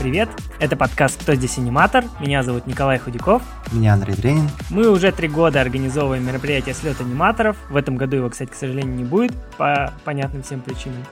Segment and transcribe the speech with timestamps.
[0.00, 2.06] Привет, это подкаст «Кто здесь аниматор?».
[2.20, 3.42] Меня зовут Николай Худяков.
[3.70, 4.48] Меня Андрей Дренин.
[4.70, 7.58] Мы уже три года организовываем мероприятие «Слет аниматоров».
[7.68, 11.04] В этом году его, кстати, к сожалению, не будет по понятным всем причинам.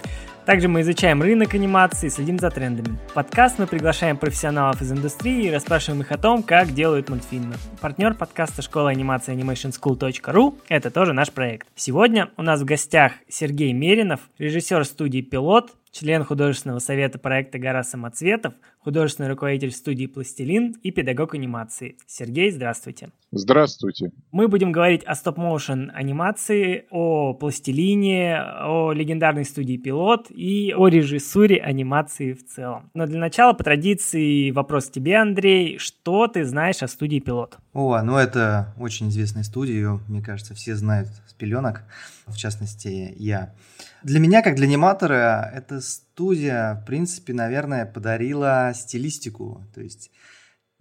[0.46, 2.96] Также мы изучаем рынок анимации, следим за трендами.
[3.10, 7.56] В подкаст мы приглашаем профессионалов из индустрии и расспрашиваем их о том, как делают мультфильмы.
[7.82, 11.68] Партнер подкаста школа анимации animationschool.ru– это тоже наш проект.
[11.76, 17.82] Сегодня у нас в гостях Сергей Меринов, режиссер студии «Пилот», член художественного совета проекта «Гора
[17.82, 21.96] самоцветов», художественный руководитель студии «Пластилин» и педагог анимации.
[22.06, 23.10] Сергей, здравствуйте.
[23.30, 24.10] Здравствуйте.
[24.32, 31.60] Мы будем говорить о стоп-моушен анимации, о «Пластилине», о легендарной студии «Пилот» и о режиссуре
[31.60, 32.90] анимации в целом.
[32.94, 35.78] Но для начала, по традиции, вопрос тебе, Андрей.
[35.78, 37.58] Что ты знаешь о студии «Пилот»?
[37.80, 41.84] О, ну это очень известная студия, ее, мне кажется, все знают с пеленок,
[42.26, 43.54] в частности, я.
[44.02, 49.64] Для меня, как для аниматора, эта студия, в принципе, наверное, подарила стилистику.
[49.76, 50.10] То есть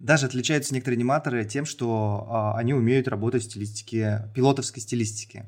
[0.00, 5.46] даже отличаются некоторые аниматоры тем, что а, они умеют работать в стилистике, пилотовской стилистике.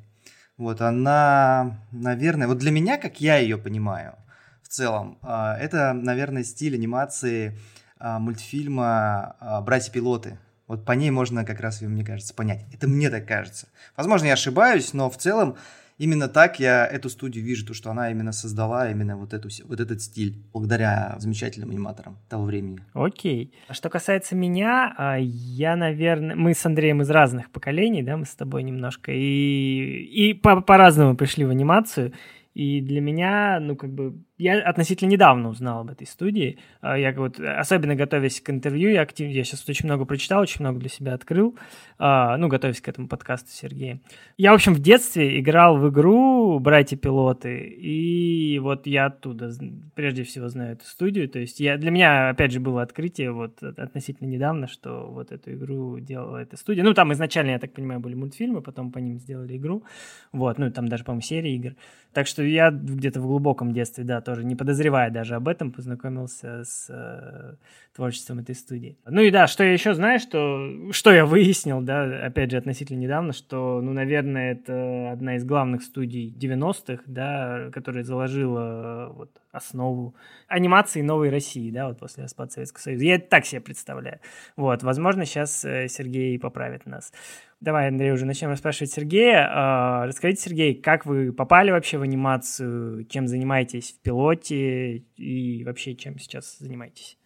[0.56, 4.14] Вот она, наверное, вот для меня, как я ее понимаю,
[4.62, 7.58] в целом, а, это, наверное, стиль анимации
[7.98, 10.38] а, мультфильма а, «Братья-пилоты».
[10.70, 12.64] Вот по ней можно как раз, мне кажется, понять.
[12.72, 13.66] Это мне так кажется.
[13.96, 15.56] Возможно, я ошибаюсь, но в целом
[15.98, 19.80] именно так я эту студию вижу, то, что она именно создала именно вот, эту, вот
[19.80, 22.78] этот стиль, благодаря замечательным аниматорам того времени.
[22.92, 23.52] Окей.
[23.66, 28.24] А что касается меня, а, я, наверное, мы с Андреем из разных поколений, да, мы
[28.24, 32.12] с тобой немножко, и, и по- по-разному пришли в анимацию,
[32.54, 36.58] и для меня, ну, как бы, я относительно недавно узнал об этой студии.
[36.80, 40.60] А, я вот, особенно готовясь к интервью, я, актив, я сейчас очень много прочитал, очень
[40.60, 41.56] много для себя открыл,
[41.98, 44.00] а, ну, готовясь к этому подкасту Сергея.
[44.38, 49.50] Я, в общем, в детстве играл в игру «Братья-пилоты», и вот я оттуда
[49.94, 51.28] прежде всего знаю эту студию.
[51.28, 55.52] То есть я, для меня, опять же, было открытие вот относительно недавно, что вот эту
[55.52, 56.82] игру делала эта студия.
[56.82, 59.84] Ну, там изначально, я так понимаю, были мультфильмы, потом по ним сделали игру.
[60.32, 61.74] Вот, ну, там даже, по-моему, серия игр.
[62.14, 66.62] Так что я где-то в глубоком детстве, да, тоже не подозревая даже об этом, познакомился
[66.62, 67.56] с э,
[67.96, 68.96] творчеством этой студии.
[69.04, 72.98] Ну и да, что я еще знаю, что, что я выяснил, да, опять же, относительно
[72.98, 79.30] недавно, что, ну, наверное, это одна из главных студий 90-х, да, которая заложила э, вот
[79.50, 80.14] основу
[80.46, 83.04] анимации новой России, да, вот после распада Советского Союза.
[83.04, 84.20] Я это так себе представляю.
[84.54, 87.12] Вот, возможно, сейчас э, Сергей поправит нас.
[87.60, 89.46] Давай, Андрей, уже начнем расспрашивать Сергея.
[89.50, 95.94] А, расскажите, Сергей, как вы попали вообще в анимацию, чем занимаетесь в пилоте и вообще
[95.94, 97.18] чем сейчас занимаетесь?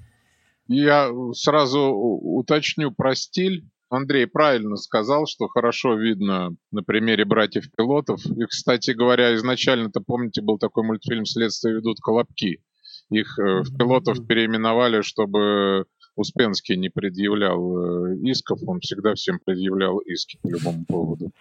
[0.66, 3.64] Я сразу уточню про стиль.
[3.90, 8.26] Андрей правильно сказал, что хорошо видно на примере братьев-пилотов.
[8.26, 12.60] И, кстати говоря, изначально-то, помните, был такой мультфильм «Следствие ведут колобки».
[13.10, 15.84] Их э, в пилотов переименовали, чтобы
[16.16, 21.32] Успенский не предъявлял э, исков, он всегда всем предъявлял иски по любому поводу.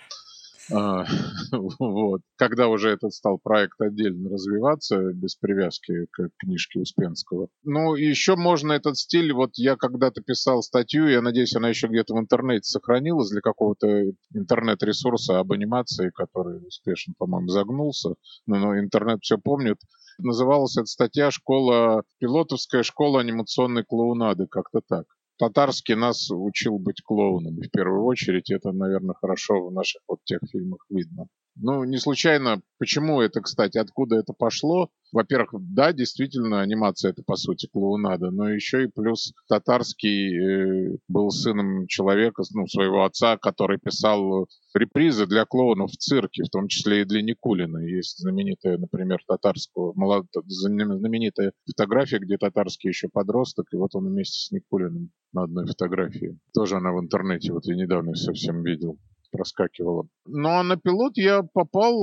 [0.71, 1.05] А,
[1.79, 2.21] вот.
[2.37, 7.49] Когда уже этот стал проект отдельно развиваться, без привязки к книжке Успенского.
[7.63, 12.15] Ну, еще можно этот стиль, вот я когда-то писал статью, я надеюсь, она еще где-то
[12.15, 19.19] в интернете сохранилась для какого-то интернет-ресурса об анимации, который успешно, по-моему, загнулся, но, но интернет
[19.21, 19.77] все помнит.
[20.19, 25.05] Называлась эта статья «Школа, пилотовская школа анимационной клоунады», как-то так.
[25.43, 28.49] Татарский нас учил быть клоунами в первую очередь.
[28.49, 31.27] Это, наверное, хорошо в наших вот тех фильмах видно.
[31.55, 34.89] Ну, не случайно, почему это, кстати, откуда это пошло?
[35.11, 41.29] Во-первых, да, действительно, анимация это, по сути, клоунада, но еще и плюс Татарский э, был
[41.29, 47.01] сыном человека, ну, своего отца, который писал репризы для клоунов в цирке, в том числе
[47.01, 47.77] и для Никулина.
[47.77, 50.25] Есть знаменитая, например, татарского, молод...
[50.47, 56.39] знаменитая фотография, где татарский еще подросток, и вот он вместе с Никулиным на одной фотографии.
[56.55, 58.97] Тоже она в интернете, вот я недавно совсем видел
[59.33, 60.07] проскакивала.
[60.25, 61.93] Ну, а на пилот я попал,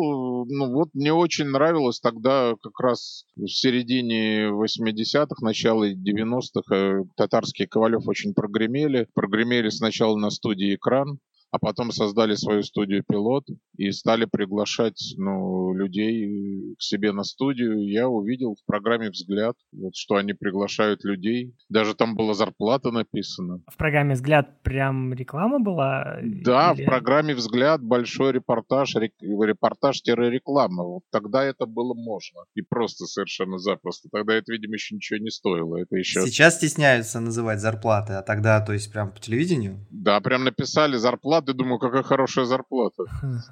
[0.45, 7.69] ну, вот мне очень нравилось тогда как раз в середине 80-х, начало 90-х э, татарские
[7.69, 9.07] Ковалев очень прогремели.
[9.15, 11.19] Прогремели сначала на студии «Экран»,
[11.51, 13.45] а потом создали свою студию «Пилот»
[13.77, 17.89] и стали приглашать ну, людей к себе на студию.
[17.89, 21.55] Я увидел в программе «Взгляд», вот, что они приглашают людей.
[21.69, 23.61] Даже там была зарплата написана.
[23.67, 26.19] В программе «Взгляд» прям реклама была?
[26.23, 26.85] Да, Или...
[26.85, 30.85] в программе «Взгляд» большой репортаж, репортаж-реклама.
[30.85, 32.43] Вот тогда это было можно.
[32.55, 34.09] И просто совершенно запросто.
[34.13, 35.79] Тогда это, видимо, еще ничего не стоило.
[35.79, 36.23] Это еще...
[36.27, 39.85] Сейчас стесняются называть зарплаты, а тогда, то есть, прям по телевидению?
[39.91, 43.05] Да, прям написали зарплату зарплаты, думаю, какая хорошая зарплата.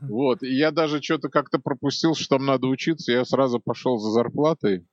[0.02, 4.10] Вот, и я даже что-то как-то пропустил, что там надо учиться, я сразу пошел за
[4.10, 4.86] зарплатой.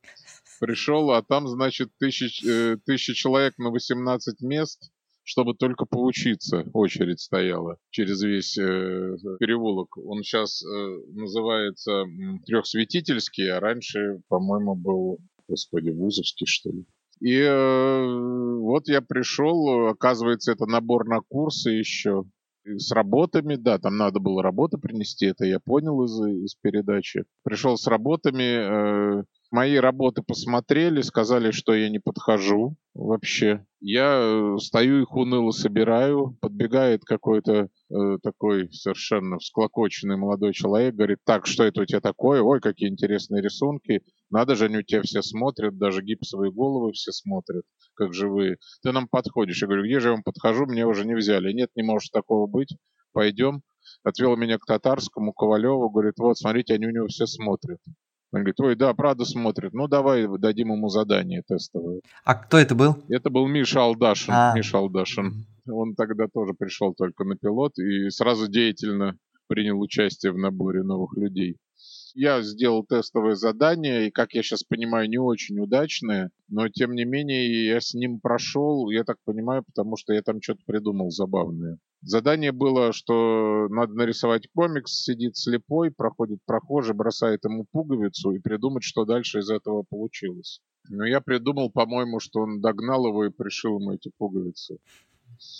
[0.59, 4.89] Пришел, а там, значит, тысяч, э, тысяча человек на 18 мест,
[5.23, 6.65] чтобы только поучиться.
[6.73, 9.97] Очередь стояла через весь э, переулок.
[9.97, 10.67] Он сейчас э,
[11.13, 12.05] называется
[12.45, 16.85] Трехсветительский, а раньше, по-моему, был, господи, Вузовский, что ли.
[17.19, 18.05] И э,
[18.59, 22.23] вот я пришел, оказывается, это набор на курсы еще
[22.65, 27.25] с работами, да, там надо было работу принести, это я понял из, из передачи.
[27.43, 33.65] Пришел с работами, э, мои работы посмотрели, сказали, что я не подхожу вообще.
[33.81, 41.19] Я э, стою их уныло собираю, подбегает какой-то э, такой совершенно всклокоченный молодой человек, говорит,
[41.25, 42.41] так, что это у тебя такое?
[42.41, 44.01] Ой, какие интересные рисунки.
[44.31, 47.63] Надо же, они у тебя все смотрят, даже гипсовые головы все смотрят,
[47.93, 48.57] как живые.
[48.81, 49.61] Ты нам подходишь.
[49.61, 51.53] Я говорю, где же я вам подхожу, мне уже не взяли.
[51.53, 52.75] Нет, не может такого быть.
[53.11, 53.61] Пойдем.
[54.03, 57.79] Отвел меня к татарскому, Ковалеву, говорит, вот, смотрите, они у него все смотрят.
[58.31, 59.73] Он говорит, ой, да, правда смотрит.
[59.73, 62.01] Ну, давай дадим ему задание тестовое.
[62.23, 63.03] А кто это был?
[63.09, 64.33] Это был Миша Алдашин.
[64.33, 64.53] А.
[64.55, 65.45] Миша Алдашин.
[65.67, 69.17] Он тогда тоже пришел только на пилот и сразу деятельно
[69.47, 71.57] принял участие в наборе новых людей.
[72.17, 77.03] Я сделал тестовое задание, и, как я сейчас понимаю, не очень удачное, но, тем не
[77.03, 81.77] менее, я с ним прошел, я так понимаю, потому что я там что-то придумал забавное.
[82.01, 88.83] Задание было, что надо нарисовать комикс, сидит слепой, проходит прохожий, бросает ему пуговицу и придумать,
[88.83, 90.61] что дальше из этого получилось.
[90.87, 94.77] Но я придумал, по-моему, что он догнал его и пришил ему эти пуговицы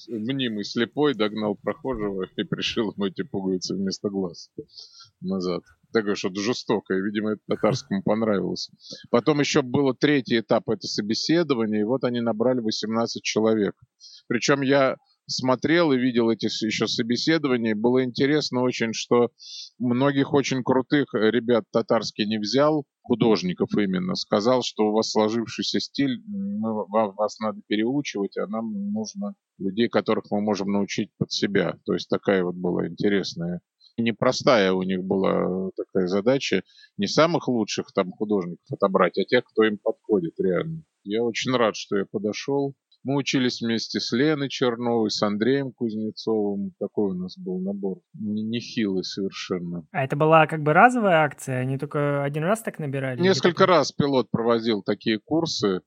[0.07, 4.49] мнимый слепой догнал прохожего и пришил ему эти пуговицы вместо глаз
[5.21, 5.63] назад.
[5.93, 7.01] Такое что-то жестокое.
[7.01, 8.69] Видимо, это татарскому понравилось.
[9.09, 13.75] Потом еще было третий этап, это собеседование, и вот они набрали 18 человек.
[14.27, 17.75] Причем я смотрел и видел эти еще собеседования.
[17.75, 19.31] Было интересно очень, что
[19.79, 24.15] многих очень крутых ребят татарский не взял, художников именно.
[24.15, 30.25] Сказал, что у вас сложившийся стиль, мы, вас надо переучивать, а нам нужно людей, которых
[30.31, 31.77] мы можем научить под себя.
[31.85, 33.61] То есть такая вот была интересная
[33.97, 36.63] непростая у них была такая задача
[36.97, 40.83] не самых лучших там художников отобрать, а тех, кто им подходит реально.
[41.03, 42.73] Я очень рад, что я подошел.
[43.05, 46.71] Мы учились вместе с Леной Черновой, с Андреем Кузнецовым.
[46.79, 47.99] Такой у нас был набор.
[48.15, 49.85] Нехилый совершенно.
[49.91, 51.59] А это была как бы разовая акция?
[51.59, 53.21] Они только один раз так набирали?
[53.21, 55.81] Несколько раз пилот проводил такие курсы.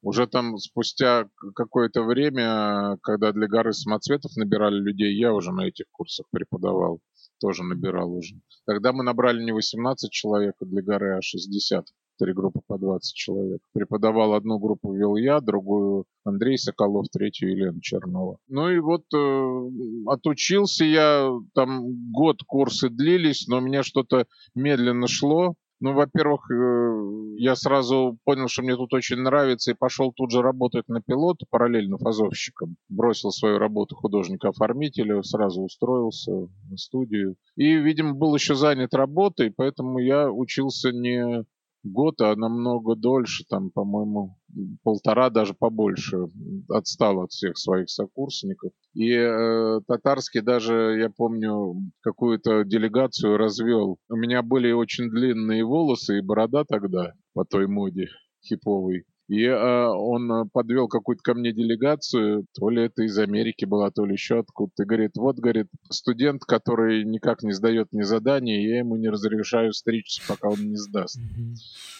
[0.00, 5.84] Уже там спустя какое-то время, когда для горы самоцветов набирали людей, я уже на этих
[5.90, 7.00] курсах преподавал.
[7.38, 8.36] Тоже набирал уже.
[8.64, 11.84] Тогда мы набрали не 18 человек а для горы, а 60
[12.18, 13.60] три группы по 20 человек.
[13.72, 18.38] Преподавал одну группу вел я, другую Андрей Соколов, третью Елена Чернова.
[18.48, 19.70] Ну и вот э,
[20.06, 25.54] отучился я, там год курсы длились, но у меня что-то медленно шло.
[25.82, 30.40] Ну, во-первых, э, я сразу понял, что мне тут очень нравится, и пошел тут же
[30.40, 32.76] работать на пилота, параллельно фазовщиком.
[32.88, 36.30] Бросил свою работу художника-оформителя, сразу устроился
[36.70, 37.34] на студию.
[37.56, 41.44] И, видимо, был еще занят работой, поэтому я учился не
[41.84, 44.36] год, а намного дольше, там, по-моему,
[44.82, 46.26] полтора, даже побольше,
[46.68, 48.72] отстал от всех своих сокурсников.
[48.94, 53.98] И э, татарский даже, я помню, какую-то делегацию развел.
[54.08, 58.08] У меня были очень длинные волосы и борода тогда по той моде
[58.44, 59.04] хиповой.
[59.28, 63.90] И э, он э, подвел какую-то ко мне делегацию, то ли это из Америки была,
[63.90, 64.82] то ли еще откуда-то.
[64.82, 69.72] И говорит, вот, говорит, студент, который никак не сдает мне задание, я ему не разрешаю
[69.72, 71.18] стричься, пока он не сдаст.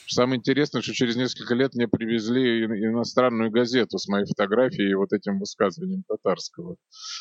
[0.08, 5.12] Самое интересное, что через несколько лет мне привезли иностранную газету с моей фотографией и вот
[5.12, 6.76] этим высказыванием татарского.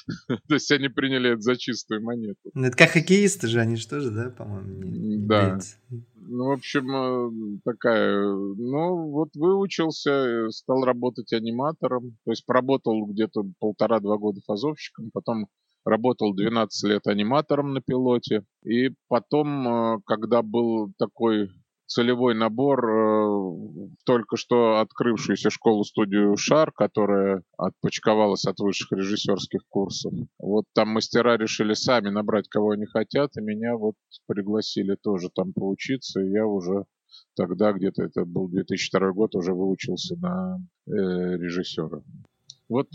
[0.27, 2.51] То есть они приняли это за чистую монету.
[2.53, 5.27] Ну, это как хоккеисты же, они же тоже, да, по-моему?
[5.27, 5.60] Да.
[6.28, 8.24] Ну, в общем, э, такая...
[8.24, 12.18] Ну, вот выучился, стал работать аниматором.
[12.25, 15.48] То есть поработал где-то полтора-два года фазовщиком, потом
[15.84, 18.44] работал 12 лет аниматором на пилоте.
[18.63, 21.50] И потом, э, когда был такой
[21.88, 23.50] целевой набор э,
[24.05, 30.13] только что открывшуюся школу-студию «Шар», которая отпочковалась от высших режиссерских курсов.
[30.39, 33.96] Вот там мастера решили сами набрать, кого они хотят, и меня вот
[34.27, 36.86] пригласили тоже там поучиться, и я уже
[37.36, 42.01] тогда, где-то это был 2002 год, уже выучился на э, режиссера.
[42.72, 42.88] Вот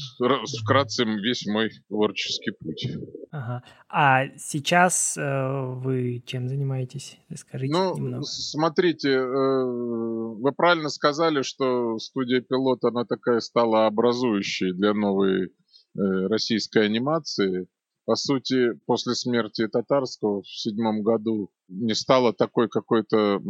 [0.62, 2.88] вкратце весь мой творческий путь.
[3.30, 3.62] Ага.
[3.90, 7.18] А сейчас э, вы чем занимаетесь?
[7.28, 8.22] Расскажите ну, немного.
[8.22, 15.48] смотрите, э, вы правильно сказали, что студия «Пилот», она такая стала образующей для новой э,
[15.94, 17.68] российской анимации.
[18.06, 23.42] По сути, после смерти Татарского в седьмом году не стало такой какой-то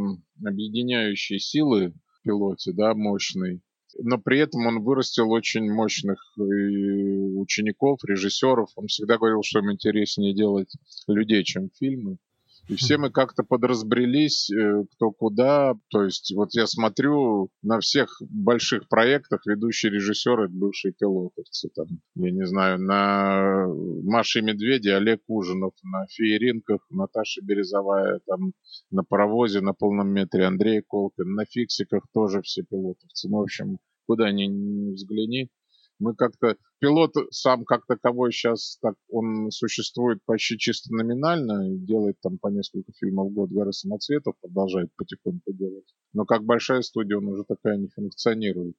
[0.45, 3.62] объединяющей силы пилоте, да, мощный.
[3.99, 8.71] Но при этом он вырастил очень мощных учеников, режиссеров.
[8.76, 10.73] Он всегда говорил, что им интереснее делать
[11.07, 12.19] людей, чем фильмы.
[12.68, 15.75] И все мы как-то подразбрелись, э, кто куда.
[15.90, 21.68] То есть вот я смотрю на всех больших проектах ведущие режиссеры, бывшие пилотовцы.
[21.75, 23.66] Там, я не знаю, на
[24.02, 28.52] Маше Медведи Олег Ужинов, на Фееринках Наташа Березовая, там
[28.90, 33.28] на паровозе на полном метре Андрей Колпин, на Фиксиках тоже все пилотовцы.
[33.28, 35.50] Ну, в общем, куда ни, ни взгляни
[35.99, 36.56] мы как-то...
[36.78, 42.92] Пилот сам как таковой сейчас, так, он существует почти чисто номинально, делает там по несколько
[42.92, 45.87] фильмов в год «Горы самоцветов», продолжает потихоньку делать.
[46.12, 48.76] Но как большая студия он уже такая не функционирует.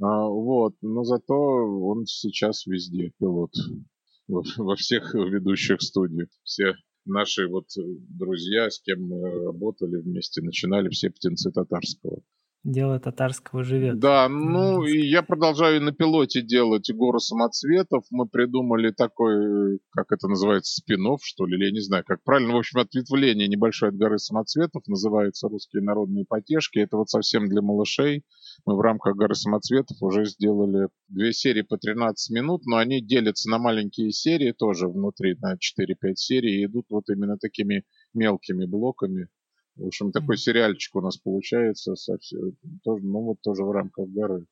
[0.00, 3.52] А, вот, но зато он сейчас везде, пилот.
[4.26, 6.28] Во, во всех ведущих студиях.
[6.44, 12.22] Все наши вот друзья, с кем мы работали вместе, начинали все птенцы татарского.
[12.68, 13.98] Дело татарского живет.
[13.98, 18.04] Да, ну и я продолжаю на пилоте делать гору самоцветов.
[18.10, 22.52] Мы придумали такой, как это называется, спинов, что ли, или я не знаю, как правильно.
[22.52, 26.78] В общем, ответвление небольшое от горы самоцветов называется «Русские народные потешки».
[26.78, 28.24] Это вот совсем для малышей.
[28.66, 33.48] Мы в рамках горы самоцветов уже сделали две серии по 13 минут, но они делятся
[33.48, 35.56] на маленькие серии тоже внутри, на 4-5
[36.16, 39.28] серий, и идут вот именно такими мелкими блоками.
[39.78, 44.46] В общем, такой сериальчик у нас получается, совсем, тоже, ну вот тоже в рамках горы.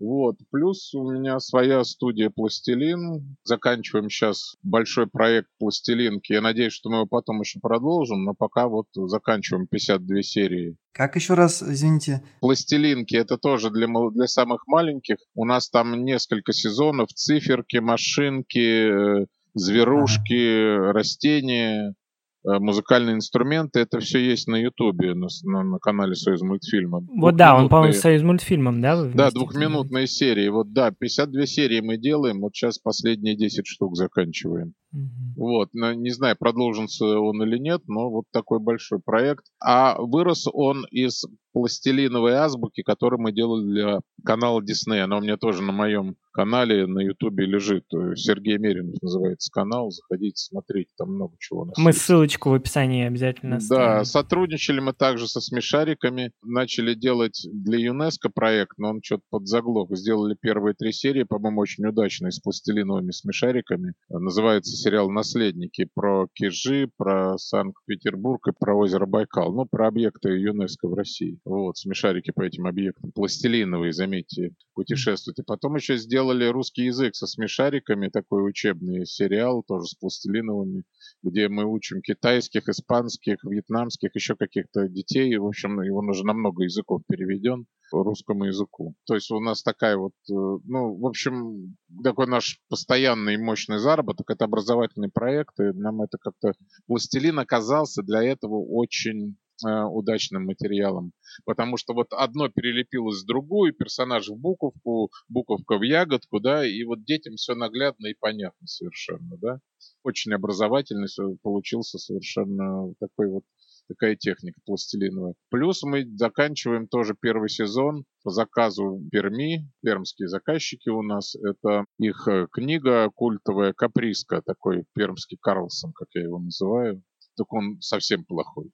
[0.00, 0.36] Вот.
[0.50, 3.36] Плюс у меня своя студия «Пластилин».
[3.44, 6.32] Заканчиваем сейчас большой проект «Пластилинки».
[6.32, 10.76] Я надеюсь, что мы его потом еще продолжим, но пока вот заканчиваем 52 серии.
[10.92, 12.22] Как еще раз, извините?
[12.40, 15.16] «Пластилинки»— это тоже для, для самых маленьких.
[15.34, 17.10] У нас там несколько сезонов.
[17.12, 20.92] Циферки, машинки, э, зверушки, ага.
[20.94, 21.94] растения.
[22.42, 27.02] Э, музыкальные инструменты, это все есть на Ютубе, на, на, на канале Союз мультфильма.
[27.14, 29.04] Вот да, он, по-моему, Союз мультфильмом, да?
[29.04, 30.48] Да, двухминутные серии.
[30.48, 34.72] Вот да, 52 серии мы делаем, вот сейчас последние 10 штук заканчиваем.
[34.92, 35.02] Угу.
[35.36, 39.44] Вот, не знаю, продолжится он или нет, но вот такой большой проект.
[39.62, 45.00] А вырос он из пластилиновой азбуки, которую мы делали для канала Disney.
[45.00, 47.84] Она у меня тоже на моем канале на Ютубе лежит.
[48.14, 49.90] Сергей Меринов называется канал.
[49.90, 52.02] Заходите, смотрите, там много чего у нас Мы есть.
[52.02, 53.82] ссылочку в описании обязательно оставим.
[53.82, 56.30] Да, сотрудничали мы также со смешариками.
[56.42, 59.90] Начали делать для ЮНЕСКО проект, но он что-то подзаглох.
[59.96, 63.94] Сделали первые три серии, по-моему, очень удачные, с пластилиновыми смешариками.
[64.08, 69.52] Называется сериал «Наследники» про Кижи, про Санкт-Петербург и про озеро Байкал.
[69.52, 71.38] Ну, про объекты ЮНЕСКО в России.
[71.44, 73.12] Вот, смешарики по этим объектам.
[73.12, 75.38] Пластилиновые, заметьте, путешествуют.
[75.38, 80.84] И потом еще сделали русский язык со смешариками, такой учебный сериал, тоже с пластилиновыми,
[81.22, 85.36] где мы учим китайских, испанских, вьетнамских, еще каких-то детей.
[85.36, 88.94] В общем, его уже на много языков переведен русскому языку.
[89.06, 94.30] То есть у нас такая вот, э, ну, в общем, такой наш постоянный мощный заработок,
[94.30, 94.69] это образовательный
[95.08, 96.52] проект, и нам это как-то...
[96.86, 99.36] Пластилин оказался для этого очень
[99.66, 101.12] Э, удачным материалом.
[101.44, 106.82] Потому что вот одно перелепилось с другой, персонаж в буковку, буковка в ягодку, да, и
[106.84, 109.60] вот детям все наглядно и понятно совершенно, да.
[110.02, 111.08] Очень образовательный
[111.42, 113.44] получился совершенно такой вот
[113.90, 115.34] такая техника пластилиновая.
[115.50, 119.68] Плюс мы заканчиваем тоже первый сезон по заказу Перми.
[119.82, 121.34] Пермские заказчики у нас.
[121.34, 127.02] Это их э, книга культовая «Каприска», такой пермский Карлсон, как я его называю.
[127.36, 128.70] Только он совсем плохой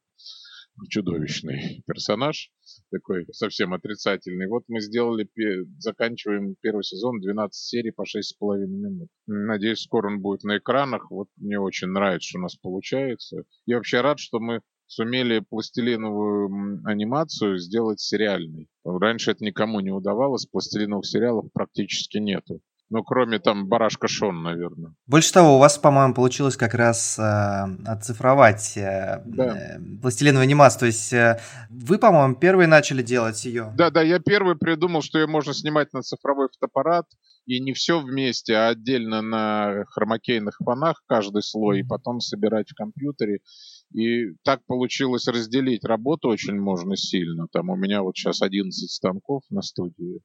[0.90, 2.50] чудовищный персонаж,
[2.90, 4.46] такой совсем отрицательный.
[4.46, 5.28] Вот мы сделали,
[5.78, 9.08] заканчиваем первый сезон, 12 серий по 6,5 минут.
[9.26, 11.11] Надеюсь, скоро он будет на экранах.
[11.11, 13.44] Вот мне очень нравится, что у нас получается.
[13.64, 18.69] Я вообще рад, что мы сумели пластилиновую анимацию сделать сериальной.
[18.85, 22.61] Раньше это никому не удавалось, пластилиновых сериалов практически нету.
[22.88, 24.95] Ну, кроме там барашка Шон, наверное.
[25.07, 27.23] Больше того, у вас, по-моему, получилось как раз э,
[27.85, 29.59] оцифровать э, да.
[29.59, 30.81] э, пластилиновую анимацию.
[30.81, 33.73] То есть э, вы, по-моему, первые начали делать ее.
[33.76, 37.07] Да, да, я первый придумал, что ее можно снимать на цифровой фотоаппарат.
[37.47, 42.75] И не все вместе, а отдельно на хромакейных фонах каждый слой, и потом собирать в
[42.75, 43.38] компьютере.
[43.93, 47.47] И так получилось разделить работу очень можно сильно.
[47.52, 50.21] Там у меня вот сейчас 11 станков на студии.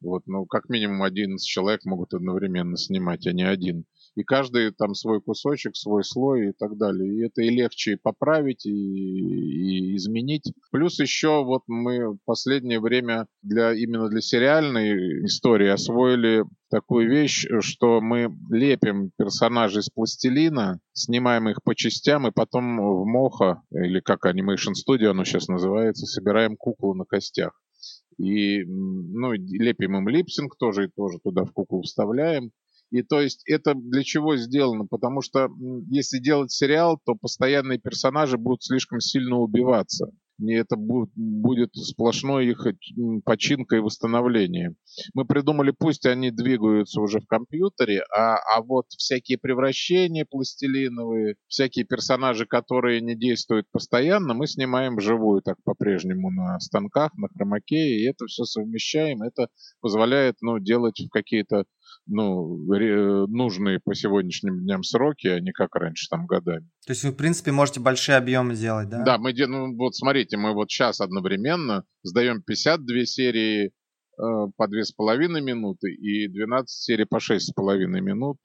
[0.00, 3.84] Вот, ну, как минимум 11 человек могут одновременно снимать, а не один.
[4.18, 7.14] И каждый там свой кусочек, свой слой и так далее.
[7.14, 10.52] И это и легче поправить, и, и изменить.
[10.72, 17.46] Плюс еще вот мы в последнее время для, именно для сериальной истории освоили такую вещь,
[17.60, 24.00] что мы лепим персонажей из пластилина, снимаем их по частям, и потом в Моха, или
[24.00, 27.52] как Animation Studio оно сейчас называется, собираем куклу на костях.
[28.18, 32.50] и, ну, лепим им липсинг тоже, и тоже туда в куклу вставляем.
[32.90, 34.86] И то есть это для чего сделано?
[34.86, 35.48] Потому что
[35.90, 42.66] если делать сериал, то постоянные персонажи будут слишком сильно убиваться не это будет, сплошной их
[43.24, 44.74] починка и восстановление.
[45.14, 51.84] Мы придумали, пусть они двигаются уже в компьютере, а, а вот всякие превращения пластилиновые, всякие
[51.84, 58.08] персонажи, которые не действуют постоянно, мы снимаем вживую так по-прежнему на станках, на хромакее, и
[58.08, 59.22] это все совмещаем.
[59.22, 59.48] Это
[59.80, 61.64] позволяет ну, делать какие-то
[62.08, 62.56] ну,
[63.26, 66.68] нужные по сегодняшним дням сроки, а не как раньше, там, годами.
[66.86, 69.04] То есть вы, в принципе, можете большие объемы делать, да?
[69.04, 73.70] Да, мы ну, вот смотрите, мы вот сейчас одновременно сдаем 52 серии э,
[74.16, 78.38] по 2,5 минуты и 12 серий по 6,5 минут.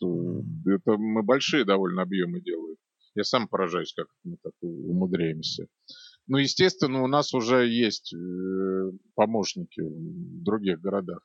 [0.66, 2.76] Это мы большие довольно объемы делаем.
[3.16, 5.68] Я сам поражаюсь, как мы так умудряемся.
[6.28, 11.20] Ну, естественно, у нас уже есть э, помощники в других городах.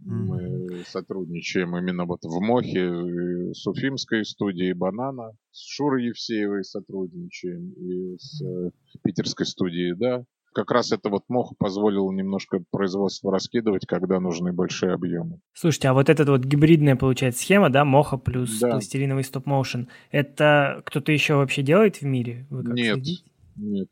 [0.00, 8.16] Мы сотрудничаем именно вот в МОХе с Уфимской студией «Банана», с Шурой Евсеевой сотрудничаем и
[8.18, 8.70] с э,
[9.02, 10.24] питерской студией «Да».
[10.54, 15.40] Как раз это вот МОХ позволил немножко производство раскидывать, когда нужны большие объемы.
[15.52, 18.70] Слушайте, а вот эта вот гибридная, получается, схема, да, МОХа плюс да.
[18.70, 22.46] пластилиновый стоп-моушен, это кто-то еще вообще делает в мире?
[22.50, 23.30] Вы как нет, следите?
[23.56, 23.88] нет.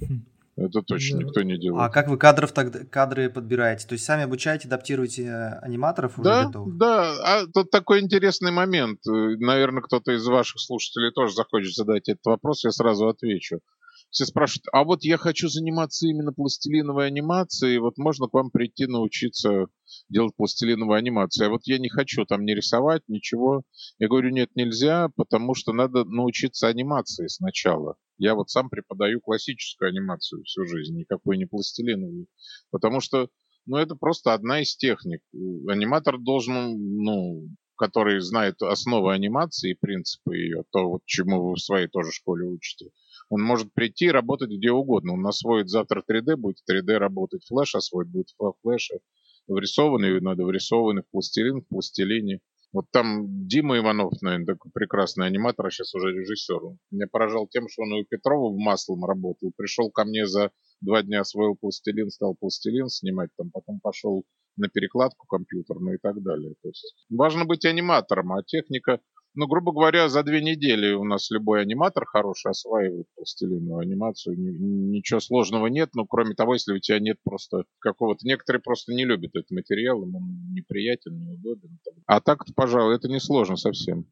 [0.00, 0.26] Хм.
[0.56, 1.82] Это точно никто не делает.
[1.82, 3.86] А как вы кадров тогда кадры подбираете?
[3.86, 6.76] То есть сами обучаете, адаптируете э, аниматоров уже да, готовых?
[6.78, 9.00] Да, а тут такой интересный момент.
[9.06, 13.60] Э, Наверное, кто-то из ваших слушателей тоже захочет задать этот вопрос, я сразу отвечу.
[14.08, 18.86] Все спрашивают, а вот я хочу заниматься именно пластилиновой анимацией, вот можно к вам прийти
[18.86, 19.66] научиться
[20.08, 21.48] делать пластилиновую анимацию.
[21.48, 23.62] А вот я не хочу там не рисовать, ничего.
[23.98, 27.96] Я говорю, нет, нельзя, потому что надо научиться анимации сначала.
[28.18, 32.26] Я вот сам преподаю классическую анимацию всю жизнь, никакой не пластилиновую.
[32.70, 33.28] Потому что,
[33.66, 35.20] ну, это просто одна из техник.
[35.68, 41.60] Аниматор должен, ну, который знает основы анимации и принципы ее, то, вот, чему вы в
[41.60, 42.90] своей тоже школе учите,
[43.28, 45.12] он может прийти и работать где угодно.
[45.14, 49.00] Он освоит завтра 3D, будет 3D работать, флеш освоит, будет в флеше
[49.48, 52.40] врисованный, надо врисованный в пластилин, в пластилине.
[52.76, 56.62] Вот там Дима Иванов, наверное, такой прекрасный аниматор, а сейчас уже режиссер.
[56.62, 59.50] Он меня поражал тем, что он у Петрова маслом работал.
[59.56, 60.50] Пришел ко мне за
[60.82, 64.26] два дня освоил пластилин, стал пластилин снимать, там потом пошел
[64.58, 66.52] на перекладку компьютерную и так далее.
[66.60, 69.00] То есть важно быть аниматором, а техника
[69.36, 74.34] ну, грубо говоря, за две недели у нас любой аниматор хороший осваивает пластилиновую анимацию.
[74.38, 78.26] Ничего сложного нет, ну, кроме того, если у тебя нет просто какого-то...
[78.26, 80.20] Некоторые просто не любят этот материал, ему
[80.52, 81.78] неприятен, неудобен.
[82.06, 84.06] А так-то, пожалуй, это не сложно совсем.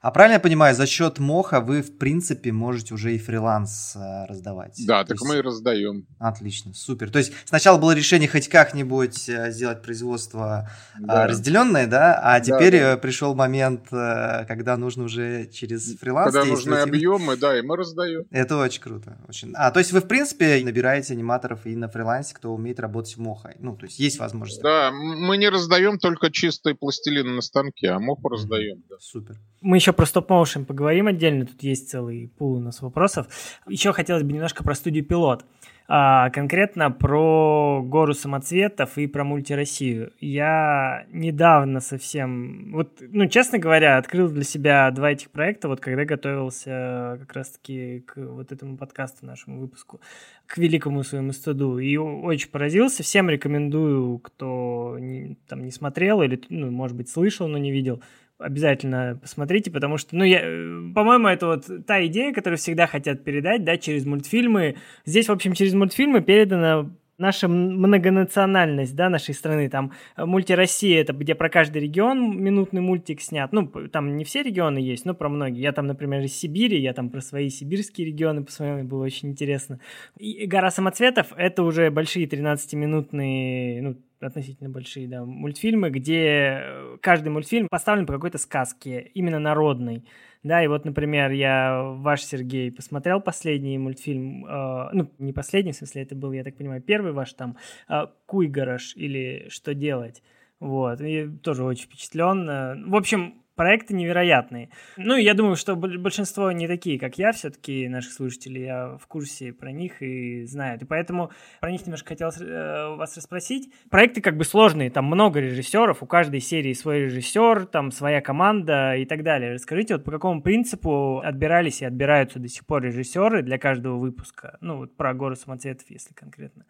[0.00, 4.26] А правильно я понимаю, за счет моха вы, в принципе, можете уже и фриланс э,
[4.26, 4.74] раздавать?
[4.86, 5.32] Да, То так есть...
[5.32, 6.06] мы и раздаем.
[6.18, 7.10] Отлично, супер.
[7.10, 11.26] То есть сначала было решение хоть как-нибудь э, сделать производство э, да.
[11.26, 12.96] разделенное, да, а теперь да, да.
[12.98, 18.24] пришел момент, когда нужно уже через фриланс Когда нужны объемы, да, и мы раздаем.
[18.30, 19.16] Это очень круто.
[19.28, 19.52] Очень.
[19.54, 23.20] А, то есть вы, в принципе, набираете аниматоров и на фрилансе, кто умеет работать в
[23.20, 23.54] моха.
[23.58, 24.62] Ну, то есть есть возможность.
[24.62, 28.82] Да, мы не раздаем только чистый пластилин на станке, а моху раздаем.
[28.88, 28.96] Да.
[29.00, 29.36] Супер.
[29.60, 33.26] Мы еще про стоп-моушен поговорим отдельно, тут есть целый пул у нас вопросов.
[33.68, 35.44] Еще хотелось бы немножко про студию «Пилот».
[35.86, 40.12] А, конкретно про гору самоцветов и про мультироссию.
[40.18, 46.06] Я недавно совсем, вот, ну, честно говоря, открыл для себя два этих проекта, вот когда
[46.06, 50.00] готовился как раз-таки к вот этому подкасту, нашему выпуску,
[50.46, 53.02] к великому своему студу, и очень поразился.
[53.02, 58.02] Всем рекомендую, кто не, там не смотрел или, ну, может быть, слышал, но не видел,
[58.44, 63.24] обязательно посмотрите, потому что, ну, я, э, по-моему, это вот та идея, которую всегда хотят
[63.24, 64.76] передать, да, через мультфильмы.
[65.04, 71.12] Здесь, в общем, через мультфильмы передана наша многонациональность, да, нашей страны, там, э, мультироссия, это
[71.12, 75.28] где про каждый регион минутный мультик снят, ну, там не все регионы есть, но про
[75.28, 79.30] многие, я там, например, из Сибири, я там про свои сибирские регионы посмотрел, было очень
[79.30, 79.80] интересно.
[80.18, 87.28] И «Гора самоцветов»— это уже большие 13-минутные, ну, относительно большие, да, мультфильмы, где э, каждый
[87.28, 90.04] мультфильм поставлен по какой-то сказке, именно народной.
[90.44, 95.76] Да, и вот, например, я ваш Сергей посмотрел последний мультфильм, э, ну, не последний, в
[95.76, 97.56] смысле, это был, я так понимаю, первый ваш там,
[97.88, 100.22] э, Куйгараш или Что делать.
[100.60, 102.90] Вот, и тоже очень впечатлен.
[102.90, 104.70] В общем, проекты невероятные.
[104.96, 109.52] Ну, я думаю, что большинство не такие, как я, все-таки наших слушателей, я в курсе
[109.52, 110.82] про них и знают.
[110.82, 113.72] И поэтому про них немножко хотел э, вас расспросить.
[113.90, 118.96] Проекты как бы сложные, там много режиссеров, у каждой серии свой режиссер, там своя команда
[118.96, 119.54] и так далее.
[119.54, 124.58] Расскажите, вот по какому принципу отбирались и отбираются до сих пор режиссеры для каждого выпуска?
[124.60, 126.66] Ну, вот про «Гору самоцветов», если конкретно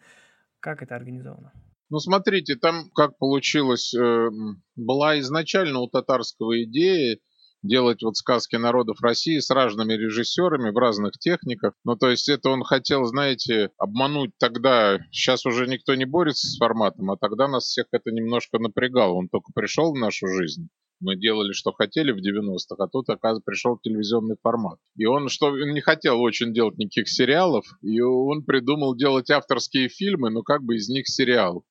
[0.61, 1.53] Как это организовано?
[1.94, 4.28] Ну, смотрите, там как получилось, э,
[4.74, 7.20] была изначально у татарского идея
[7.62, 11.74] делать вот сказки народов России с разными режиссерами в разных техниках.
[11.85, 14.98] Ну, то есть это он хотел, знаете, обмануть тогда.
[15.12, 19.12] Сейчас уже никто не борется с форматом, а тогда нас всех это немножко напрягало.
[19.12, 20.70] Он только пришел в нашу жизнь.
[20.98, 24.80] Мы делали, что хотели в 90-х, а тут, оказывается, пришел телевизионный формат.
[24.96, 29.88] И он, что он не хотел очень делать никаких сериалов, и он придумал делать авторские
[29.88, 31.64] фильмы, но как бы из них сериал.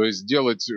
[0.00, 0.74] То есть делать э,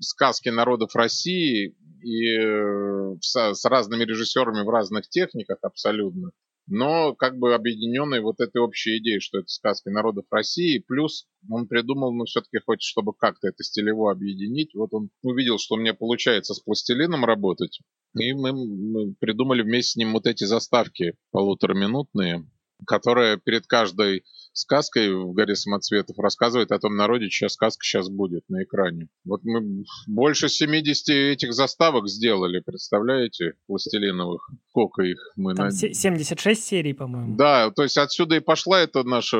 [0.00, 6.32] сказки народов России и э, с, разными режиссерами в разных техниках абсолютно,
[6.66, 11.68] но как бы объединенной вот этой общей идеей, что это сказки народов России, плюс он
[11.68, 14.74] придумал, ну, все-таки хочет, чтобы как-то это стилево объединить.
[14.74, 17.78] Вот он увидел, что у меня получается с пластилином работать,
[18.18, 22.44] и мы, мы придумали вместе с ним вот эти заставки полутораминутные,
[22.86, 28.42] которые перед каждой сказкой в «Горе самоцветов» рассказывает о том народе, чья сказка сейчас будет
[28.48, 29.08] на экране.
[29.24, 34.50] Вот мы больше 70 этих заставок сделали, представляете, пластилиновых.
[34.70, 35.54] Сколько их мы...
[35.54, 35.72] Там на...
[35.72, 37.36] 76 серий, по-моему.
[37.36, 39.38] Да, то есть отсюда и пошла эта наша...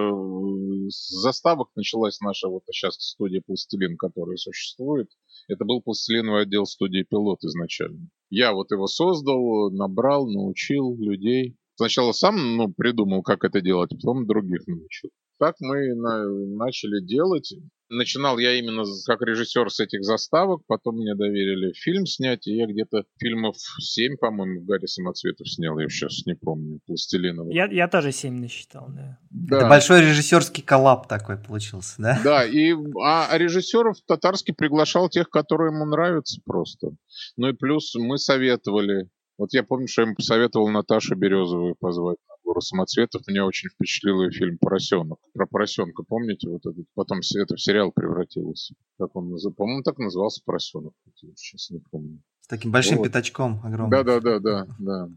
[0.88, 5.10] С заставок началась наша вот сейчас студия «Пластилин», которая существует.
[5.48, 8.08] Это был пластилиновый отдел студии «Пилот» изначально.
[8.30, 11.56] Я вот его создал, набрал, научил людей.
[11.78, 15.10] Сначала сам ну, придумал, как это делать, потом других научил.
[15.38, 17.54] Так мы на, начали делать.
[17.88, 22.66] Начинал я именно как режиссер с этих заставок, потом мне доверили фильм снять, и я
[22.66, 27.54] где-то фильмов 7, по-моему, в Гарри Самоцветов снял, я сейчас не помню, пластилиновый.
[27.54, 29.16] Я, я тоже 7 насчитал, да.
[29.30, 29.58] да.
[29.58, 32.20] Это большой режиссерский коллаб такой получился, да?
[32.24, 36.88] Да, и а, а режиссеров татарский приглашал тех, которые ему нравятся просто.
[37.36, 39.08] Ну и плюс мы советовали
[39.38, 43.22] вот я помню, что я ему посоветовал Наташу Березовую позвать на гору самоцветов.
[43.28, 45.20] Меня очень впечатлил ее фильм «Поросенок».
[45.32, 46.48] Про поросенка, помните?
[46.48, 48.72] Вот этот, потом это в сериал превратилось.
[48.98, 49.56] Как он назывался?
[49.56, 50.92] По-моему, так назывался «Поросенок».
[51.36, 52.20] Сейчас не помню.
[52.40, 53.04] С таким большим вот.
[53.04, 53.90] пятачком огромным.
[53.90, 55.08] Да-да-да, да.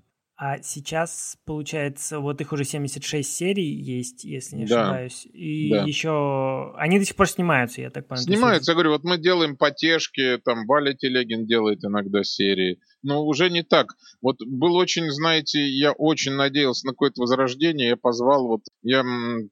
[0.43, 5.23] А сейчас, получается, вот их уже 76 серий есть, если не ошибаюсь.
[5.25, 5.37] Да.
[5.37, 5.83] И да.
[5.83, 6.73] еще...
[6.77, 8.25] Они до сих пор снимаются, я так понимаю.
[8.25, 13.49] Снимаются, я говорю, вот мы делаем потешки, там Валя Телегин делает иногда серии но уже
[13.49, 13.95] не так.
[14.21, 17.89] Вот был очень, знаете, я очень надеялся на какое-то возрождение.
[17.89, 19.03] Я позвал, вот я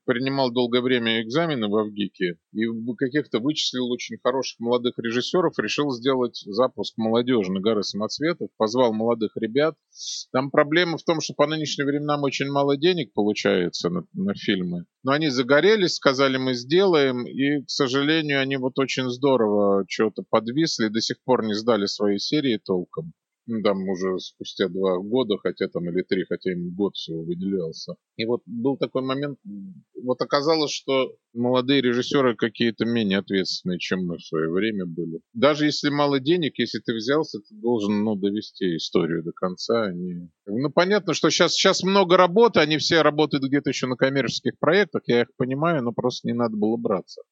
[0.06, 2.66] принимал долгое время экзамены в Авгике и
[2.98, 9.76] каких-то вычислил очень хороших молодых режиссеров, решил сделать запуск молодежи горы самоцветов, позвал молодых ребят.
[10.32, 14.86] Там проблема в том, что по нынешним временам очень мало денег получается на, на фильмы.
[15.04, 20.88] Но они загорелись, сказали, мы сделаем, и, к сожалению, они вот очень здорово что-то подвисли,
[20.88, 23.14] до сих пор не сдали свои серии толком.
[23.52, 27.96] Ну, там уже спустя два года, хотя там или три, хотя им год всего выделялся.
[28.16, 29.40] И вот был такой момент,
[30.04, 35.22] вот оказалось, что молодые режиссеры какие-то менее ответственные, чем мы в свое время были.
[35.34, 39.86] Даже если мало денег, если ты взялся, ты должен ну, довести историю до конца.
[39.86, 40.30] Они...
[40.46, 44.60] А ну, понятно, что сейчас, сейчас много работы, они все работают где-то еще на коммерческих
[44.60, 47.24] проектах, я их понимаю, но просто не надо было браться.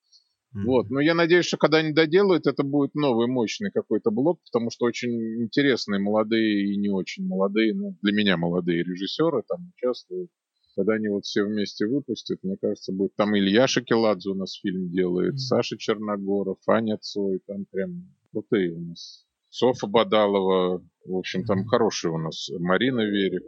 [0.66, 0.90] Вот.
[0.90, 4.86] Но я надеюсь, что когда они доделают, это будет новый мощный какой-то блок, потому что
[4.86, 10.30] очень интересные молодые и не очень молодые, ну, для меня молодые режиссеры там участвуют.
[10.76, 13.16] Когда они вот все вместе выпустят, мне кажется, будет...
[13.16, 15.38] Там Илья Шакеладзе у нас фильм делает, mm-hmm.
[15.38, 19.26] Саша Черногоров, Аня Цой, там прям крутые у нас.
[19.50, 22.50] Софа Бадалова, в общем, там хорошие у нас.
[22.60, 23.44] Марина Верик.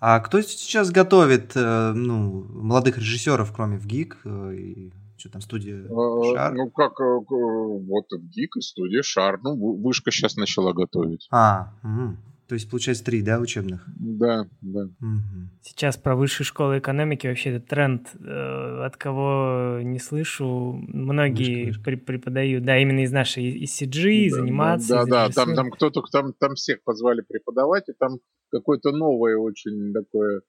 [0.00, 5.84] А кто сейчас готовит э, ну, молодых режиссеров, кроме ВГИК э, и что там, студия
[5.88, 6.54] а, Шар?
[6.54, 9.40] Ну, как, э, вот ГИК и студия Шар.
[9.42, 11.28] Ну, Вышка сейчас начала готовить.
[11.30, 12.16] А, угу.
[12.48, 13.84] То есть, получается, три, да, учебных?
[13.86, 14.82] Да, да.
[14.82, 15.48] Угу.
[15.62, 21.90] Сейчас про высшие школы экономики вообще этот тренд, э, от кого не слышу, многие вышка,
[21.90, 22.04] вышка.
[22.04, 24.76] преподают, да, именно из нашей, из CG, из да.
[24.76, 28.18] Да, да, да, там, там кто-то, там, там всех позвали преподавать, и там
[28.50, 30.42] какое-то новое очень такое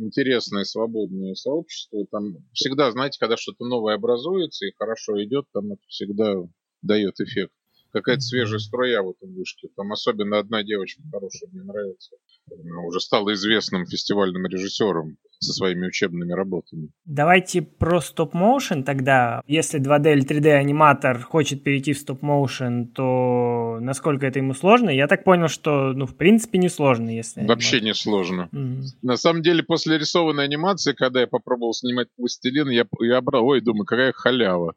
[0.00, 2.06] интересное свободное сообщество.
[2.10, 6.34] Там всегда, знаете, когда что-то новое образуется и хорошо идет, там это всегда
[6.82, 7.52] дает эффект.
[7.92, 9.68] Какая-то свежая струя в этом вышке.
[9.76, 12.16] Там особенно одна девочка хорошая мне нравится.
[12.50, 16.90] Она уже стала известным фестивальным режиссером со своими учебными работами.
[17.06, 19.42] Давайте про стоп-моушен тогда.
[19.46, 24.90] Если 2D или 3D аниматор хочет перейти в стоп-моушен, то насколько это ему сложно?
[24.90, 27.46] Я так понял, что, ну, в принципе, не сложно, если...
[27.46, 27.86] Вообще аниматор.
[27.86, 28.48] не сложно.
[28.52, 28.82] Mm-hmm.
[29.02, 33.62] На самом деле, после рисованной анимации, когда я попробовал снимать пластилин, я, я брал, ой,
[33.62, 34.74] думаю, какая халява.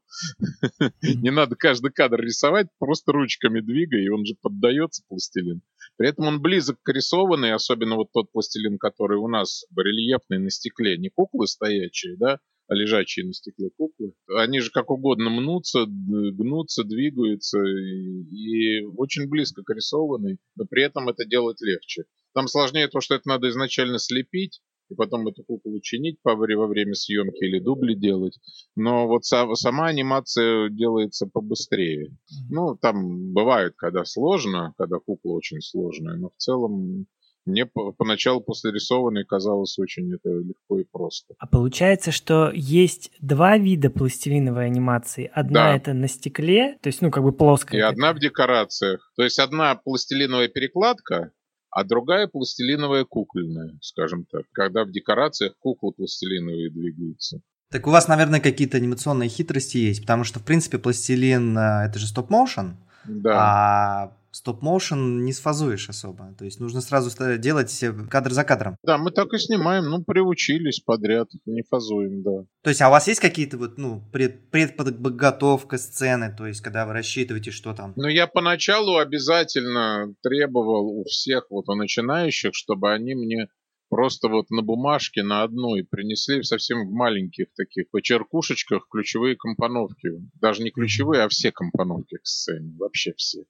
[1.01, 5.61] Не надо каждый кадр рисовать, просто ручками двигай, и он же поддается, пластилин.
[5.97, 10.49] При этом он близок к рисованной, особенно вот тот пластилин, который у нас рельефный на
[10.53, 14.13] стекле, не куклы стоячие, да, а лежачие на стекле куклы.
[14.27, 20.83] Они же как угодно мнутся, гнутся, двигаются и, и очень близко к рисованной, но при
[20.83, 22.03] этом это делать легче.
[22.33, 26.93] Там сложнее то, что это надо изначально слепить, и потом эту куклу чинить во время
[26.93, 28.37] съемки или дубли делать.
[28.75, 32.15] Но вот сама анимация делается побыстрее.
[32.49, 37.07] Ну, там бывает, когда сложно, когда кукла очень сложная, но в целом
[37.45, 41.33] мне поначалу после рисованной казалось очень это легко и просто.
[41.37, 45.29] А получается, что есть два вида пластилиновой анимации.
[45.33, 45.75] Одна да.
[45.75, 47.79] это на стекле, то есть, ну, как бы плоская.
[47.79, 49.11] И одна в декорациях.
[49.15, 51.31] То есть одна пластилиновая перекладка,
[51.69, 57.41] а другая пластилиновая кукольная, скажем так, когда в декорациях куклы пластилиновые двигаются.
[57.71, 61.97] Так у вас, наверное, какие-то анимационные хитрости есть, потому что, в принципе, пластилин э,— это
[61.97, 63.31] же стоп-моушен, да.
[63.35, 66.33] а стоп-моушен не сфазуешь особо.
[66.37, 68.77] То есть нужно сразу делать кадр за кадром.
[68.83, 69.85] Да, мы так и снимаем.
[69.85, 71.29] Ну, приучились подряд.
[71.45, 72.45] Не фазуем, да.
[72.63, 76.33] То есть, а у вас есть какие-то вот, ну, пред, предподготовка сцены?
[76.35, 77.93] То есть, когда вы рассчитываете, что там?
[77.95, 83.47] Ну, я поначалу обязательно требовал у всех вот у начинающих, чтобы они мне
[83.89, 90.09] просто вот на бумажке на одной принесли совсем в маленьких таких почеркушечках ключевые компоновки.
[90.41, 92.73] Даже не ключевые, а все компоновки к сцене.
[92.79, 93.43] Вообще все.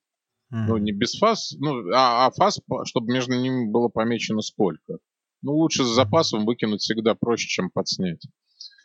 [0.54, 5.00] Ну, не без фаз, ну, а, а фаз, чтобы между ними было помечено сколько.
[5.42, 8.26] Ну, лучше с запасом выкинуть всегда проще, чем подснять.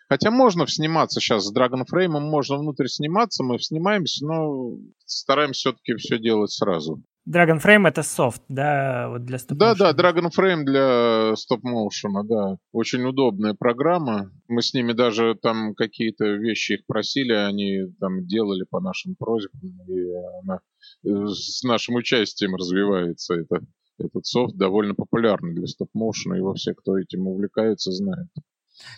[0.09, 5.95] Хотя можно сниматься сейчас с Dragon Frame, можно внутрь сниматься, мы снимаемся, но стараемся все-таки
[5.97, 7.03] все делать сразу.
[7.29, 12.57] Dragon Frame это софт, да, вот для стоп Да, да, Dragon Frame для стоп-моушена, да.
[12.73, 14.31] Очень удобная программа.
[14.49, 19.61] Мы с ними даже там какие-то вещи их просили, они там делали по нашим просьбам,
[19.89, 20.11] и
[20.43, 20.61] она
[21.03, 23.61] с нашим участием развивается это,
[23.99, 28.29] этот софт довольно популярный для стоп-моушена, его все, кто этим увлекается, знают.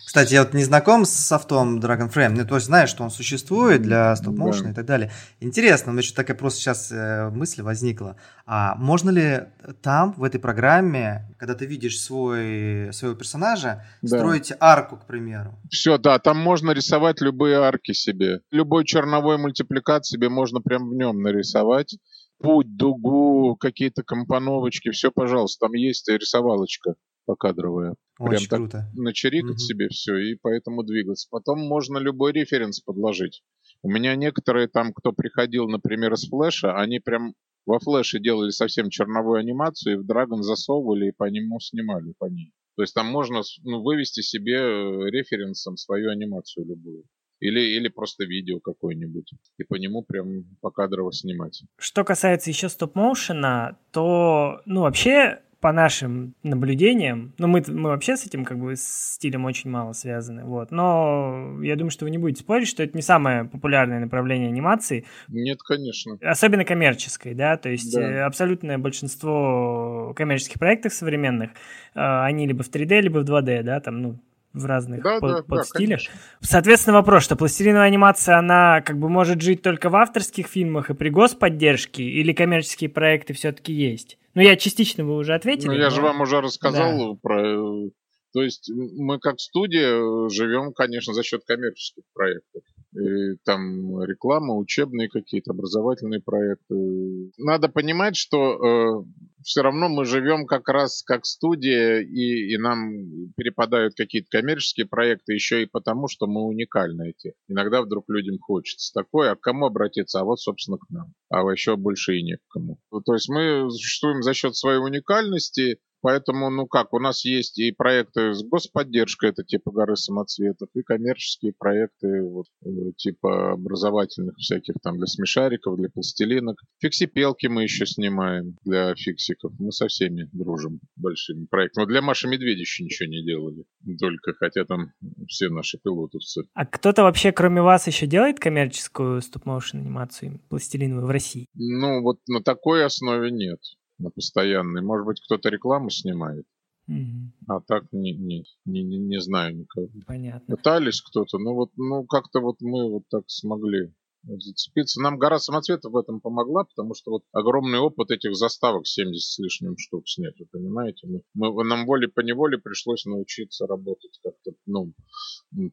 [0.05, 3.11] Кстати, я вот не знаком с софтом Dragon Frame, ну, то есть знаю, что он
[3.11, 4.71] существует для стоп-моушена да.
[4.71, 5.11] и так далее.
[5.39, 8.17] Интересно, у меня что такая просто сейчас э, мысль возникла.
[8.45, 9.43] А можно ли
[9.81, 14.17] там, в этой программе, когда ты видишь свой, своего персонажа, да.
[14.17, 15.57] строить арку, к примеру?
[15.69, 18.41] Все, да, там можно рисовать любые арки себе.
[18.51, 21.97] Любой черновой мультипликат себе можно прям в нем нарисовать.
[22.39, 27.95] Путь, дугу, какие-то компоновочки, все, пожалуйста, там есть рисовалочка покадровая.
[28.21, 28.77] Очень Прям круто.
[28.79, 29.57] так начерикать угу.
[29.57, 31.27] себе все и поэтому двигаться.
[31.29, 33.43] Потом можно любой референс подложить.
[33.81, 37.33] У меня некоторые там, кто приходил, например, из флеша, они прям
[37.65, 42.25] во флеше делали совсем черновую анимацию и в Dragon засовывали и по нему снимали по
[42.25, 42.53] ней.
[42.75, 47.03] То есть там можно ну, вывести себе э, референсом свою анимацию любую.
[47.39, 49.33] Или, или просто видео какое-нибудь.
[49.57, 51.63] И по нему прям покадрово снимать.
[51.79, 58.25] Что касается еще стоп-моушена, то, ну, вообще по нашим наблюдениям, ну, мы, мы вообще с
[58.25, 62.17] этим как бы с стилем очень мало связаны, вот, но я думаю, что вы не
[62.17, 65.05] будете спорить, что это не самое популярное направление анимации.
[65.27, 66.17] Нет, конечно.
[66.21, 68.01] Особенно коммерческой, да, то есть да.
[68.01, 71.51] Э, абсолютное большинство коммерческих проектов современных,
[71.93, 74.19] э, они либо в 3D, либо в 2D, да, там, ну,
[74.53, 76.01] в разных да, под, да, подстилях.
[76.05, 76.11] Да,
[76.41, 80.93] Соответственно, вопрос, что пластилиновая анимация, она как бы может жить только в авторских фильмах и
[80.93, 84.17] при господдержке, или коммерческие проекты все-таки есть?
[84.33, 85.67] Ну, я частично вы уже ответили.
[85.67, 85.89] Ну, я но...
[85.89, 87.19] же вам уже рассказал да.
[87.21, 87.89] про...
[88.33, 92.63] То есть мы как студия живем, конечно, за счет коммерческих проектов.
[92.93, 97.31] И там реклама, учебные какие-то, образовательные проекты.
[97.37, 99.03] Надо понимать, что э,
[99.43, 105.33] все равно мы живем как раз как студия, и, и нам перепадают какие-то коммерческие проекты
[105.33, 107.33] еще и потому, что мы уникальны эти.
[107.47, 110.19] Иногда вдруг людям хочется такое, а к кому обратиться?
[110.19, 111.13] А вот, собственно, к нам.
[111.29, 112.79] А еще больше и не к кому.
[113.05, 117.71] То есть мы существуем за счет своей уникальности, Поэтому, ну как, у нас есть и
[117.71, 124.75] проекты с господдержкой, это типа горы самоцветов, и коммерческие проекты вот, э, типа образовательных всяких
[124.81, 126.57] там для смешариков, для пластилинок.
[126.79, 129.53] Фиксипелки мы еще снимаем для фиксиков.
[129.59, 131.83] Мы со всеми дружим большими проектами.
[131.83, 133.63] Но для Маши Медведя еще ничего не делали.
[133.99, 134.91] Только, хотя там
[135.27, 136.43] все наши пилотовцы.
[136.53, 141.47] А кто-то вообще, кроме вас, еще делает коммерческую стоп-моушен анимацию пластилиновую в России?
[141.53, 143.59] Ну, вот на такой основе нет
[144.01, 144.81] на постоянный.
[144.81, 146.45] Может быть, кто-то рекламу снимает.
[146.87, 147.31] Угу.
[147.47, 149.87] А так не, не, не, не знаю никого.
[150.07, 150.55] Понятно.
[150.55, 155.01] Пытались кто-то, но вот ну как-то вот мы вот так смогли зацепиться.
[155.01, 159.39] Нам гора самоцветов в этом помогла, потому что вот огромный опыт этих заставок 70 с
[159.39, 161.07] лишним штук снять, вы понимаете?
[161.07, 164.93] Мы, мы, нам волей по неволе пришлось научиться работать как-то, ну,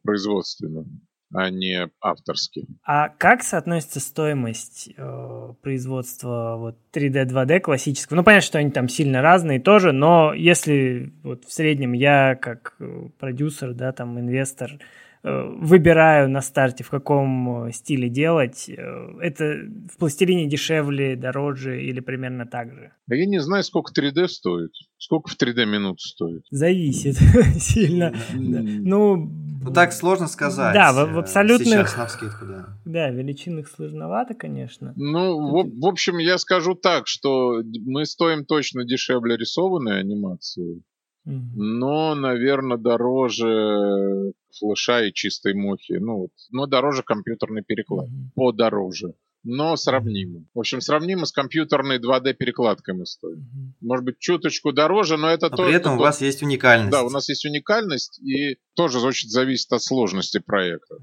[0.03, 0.85] производственно
[1.33, 2.67] а не авторский.
[2.83, 8.17] А как соотносится стоимость э, производства вот 3D, 2D классического?
[8.17, 12.75] Ну, понятно, что они там сильно разные тоже, но если вот в среднем я как
[12.79, 14.79] э, продюсер, да, там инвестор
[15.23, 18.69] выбираю на старте, в каком э, стиле делать.
[18.69, 22.91] Э, это в пластилине дешевле, дороже или примерно так же?
[23.09, 24.71] А я не знаю, сколько 3D стоит.
[24.97, 26.45] Сколько в 3D минут стоит?
[26.51, 27.17] Зависит
[27.59, 28.13] сильно.
[28.33, 29.29] Ну,
[29.61, 30.73] ну, так сложно сказать.
[30.73, 31.67] Да, в, в абсолютных...
[31.67, 32.77] Сейчас навскидку, да.
[32.85, 34.93] Да, величинах сложновато, конечно.
[34.95, 40.81] Ну, в, в общем, я скажу так, что мы стоим точно дешевле рисованной анимации.
[41.25, 45.93] Но, наверное, дороже флеша и чистой мухи.
[45.93, 48.11] Ну, вот, но дороже компьютерной перекладки.
[48.11, 48.31] Угу.
[48.35, 50.45] Подороже но сравнимо.
[50.53, 53.47] В общем, сравнимо с компьютерной 2D-перекладкой мы стоим.
[53.79, 56.91] Может быть, чуточку дороже, но это но то, при этом то, у вас есть уникальность.
[56.91, 60.97] Да, у нас есть уникальность, и тоже очень зависит от сложности проекта.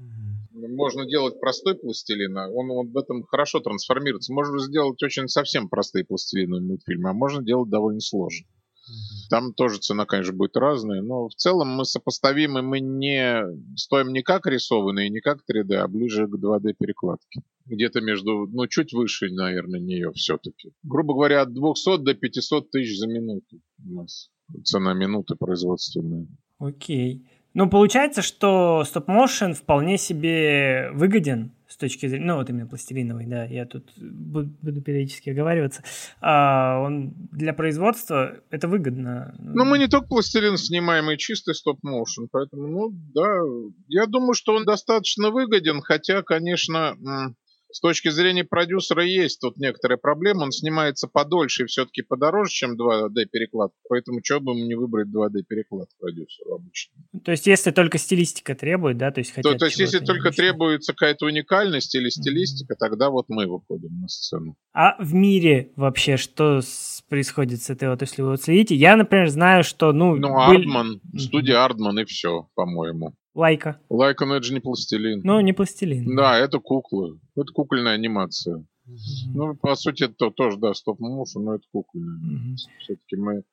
[0.51, 4.33] Можно делать простой пластилин, а он, он в этом хорошо трансформируется.
[4.33, 8.45] Можно сделать очень совсем простые пластилины мультфильмы, а можно делать довольно сложно.
[9.29, 13.43] Там тоже цена, конечно, будет разная, но в целом мы сопоставимы, мы не
[13.75, 17.41] стоим не как рисованные, не как 3D, а ближе к 2D перекладке.
[17.65, 20.71] Где-то между, ну, чуть выше, наверное, нее все-таки.
[20.83, 24.29] Грубо говоря, от 200 до 500 тысяч за минуту у нас
[24.63, 26.27] цена минуты производственная.
[26.59, 27.27] Окей.
[27.57, 33.45] Ну, получается, что стоп-моушен вполне себе выгоден с точки зрения, ну, вот именно пластилиновый, да,
[33.45, 35.81] я тут буду периодически оговариваться,
[36.21, 39.33] а он для производства это выгодно.
[39.39, 43.41] Ну, мы не только пластилин снимаем, и чистый стоп-моушен, поэтому, ну, да,
[43.87, 46.95] я думаю, что он достаточно выгоден, хотя, конечно,
[47.69, 50.43] с точки зрения продюсера есть тут некоторые проблемы.
[50.43, 53.71] Он снимается подольше и все-таки подороже, чем 2D-переклад.
[53.89, 56.95] Поэтому что бы ему не выбрать 2D-переклад продюсеру обычно.
[57.23, 59.11] То есть, если только стилистика требует, да?
[59.11, 62.77] То есть, то, то есть если только требуется какая-то уникальность или стилистика, mm-hmm.
[62.79, 64.55] тогда вот мы выходим на сцену.
[64.73, 66.61] А в мире вообще что
[67.09, 68.75] происходит с этой вот, если вы вот следите?
[68.75, 70.15] Я, например, знаю, что, ну...
[70.15, 70.39] Ну, был...
[70.39, 73.13] Ардман, студия Ардман и все, по-моему.
[73.37, 73.79] Лайка.
[73.89, 75.21] Лайка, но это же не пластилин.
[75.23, 76.15] Ну, не пластилин.
[76.15, 77.19] Да, это куклы.
[77.35, 78.65] Это кукольная анимация.
[78.87, 79.31] Mm-hmm.
[79.35, 82.17] Ну, по сути, это тоже, да, стоп-моушен, но это кукольная.
[82.17, 82.55] Mm-hmm.
[82.79, 83.43] Все-таки мы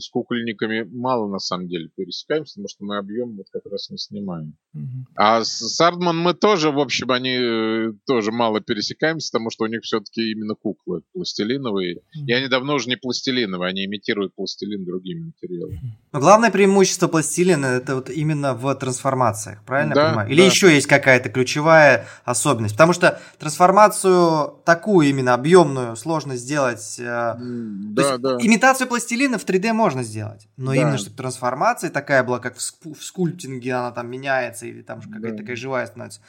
[0.00, 3.98] с кукольниками мало на самом деле пересекаемся, потому что мы объем вот как раз не
[3.98, 4.54] снимаем.
[4.76, 5.04] Mm-hmm.
[5.16, 9.68] А с Ардман мы тоже, в общем, они э, тоже мало пересекаемся, потому что у
[9.68, 11.96] них все-таки именно куклы пластилиновые.
[11.96, 12.26] Mm-hmm.
[12.26, 15.98] И они давно уже не пластилиновые, они имитируют пластилин другими материалами.
[16.12, 20.30] Но главное преимущество пластилина это вот именно в трансформациях, правильно да, я понимаю?
[20.30, 20.46] Или да.
[20.46, 22.74] еще есть какая-то ключевая особенность?
[22.74, 26.96] Потому что трансформацию такую именно объемную сложно сделать.
[26.98, 28.36] Э, да, есть да.
[28.40, 30.48] имитацию пластилина в 3D можно сделать.
[30.56, 30.76] Но Да.
[30.76, 35.00] именно чтобы трансформация такая была, как в, ску- в скульптинге, она там меняется или там
[35.00, 35.36] какая-то Да.
[35.36, 36.20] такая живая становится.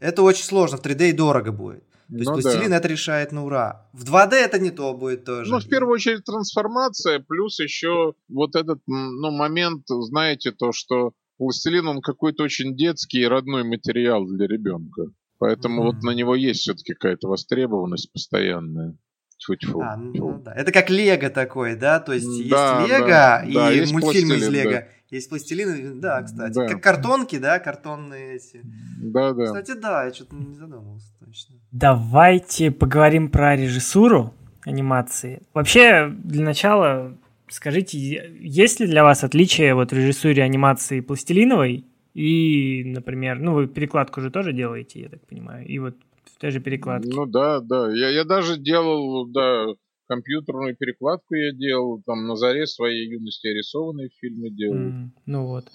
[0.00, 1.84] Это очень сложно, в 3D и дорого будет.
[2.08, 2.42] То есть Ну да.
[2.42, 3.88] пластилин это решает на ура.
[3.92, 5.50] В 2D это не то будет тоже.
[5.50, 11.88] Ну, в первую очередь, трансформация, плюс еще вот этот ну, момент, знаете, то, что пластилин,
[11.88, 15.02] он какой-то очень детский и родной материал для ребенка.
[15.38, 15.86] Поэтому Мгм.
[15.86, 18.96] вот на него есть все-таки какая-то востребованность постоянная.
[19.38, 19.80] Тьфу-тьфу.
[19.80, 20.52] А, ну да.
[20.54, 22.00] Это как Лего такой, да?
[22.00, 24.70] То есть есть Да, Лего да, и да, есть мультфильмы из Лего.
[24.72, 24.86] да.
[25.08, 26.54] Есть пластилин, да, кстати.
[26.54, 26.66] Да.
[26.66, 28.60] Как картонки, да, картонные эти.
[29.00, 29.44] Да, да.
[29.44, 31.54] Кстати, да, я что-то не задумывался точно.
[31.70, 35.42] Давайте поговорим про режиссуру анимации.
[35.54, 37.16] Вообще, для начала
[37.48, 37.98] скажите,
[38.40, 44.20] есть ли для вас отличие вот в режиссуре анимации пластилиновой и, например, ну вы перекладку
[44.20, 45.96] же тоже делаете, я так понимаю, и вот
[46.38, 47.10] той же перекладке.
[47.14, 47.90] Ну да, да.
[47.92, 49.66] Я, я даже делал, да,
[50.08, 54.76] компьютерную перекладку я делал, там на заре своей юности рисованные фильмы делал.
[54.76, 55.66] М, ну вот.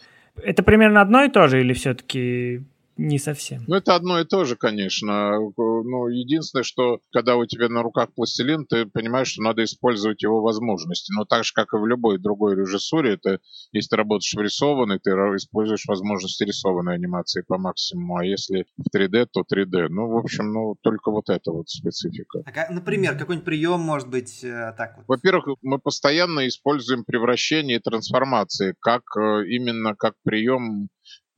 [0.42, 2.64] Это примерно одно и то же или все-таки
[2.98, 3.64] не совсем?
[3.68, 5.38] Ну, это одно и то же, конечно.
[5.58, 10.42] Ну, единственное, что когда у тебя на руках пластилин, ты понимаешь, что надо использовать его
[10.42, 11.12] возможности.
[11.14, 13.40] Но так же, как и в любой другой режиссуре, это
[13.72, 18.96] если ты работаешь в рисованной, ты используешь возможности рисованной анимации по максимуму, а если в
[18.96, 19.88] 3D, то 3D.
[19.90, 22.44] Ну, в общем, ну, только вот это вот специфика.
[22.46, 25.06] А например, какой-нибудь прием может быть э, так вот.
[25.08, 30.90] Во-первых, мы постоянно используем превращение и трансформации, как э, именно как прием.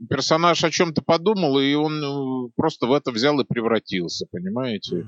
[0.09, 5.05] Персонаж о чем-то подумал, и он э, просто в это взял и превратился, понимаете?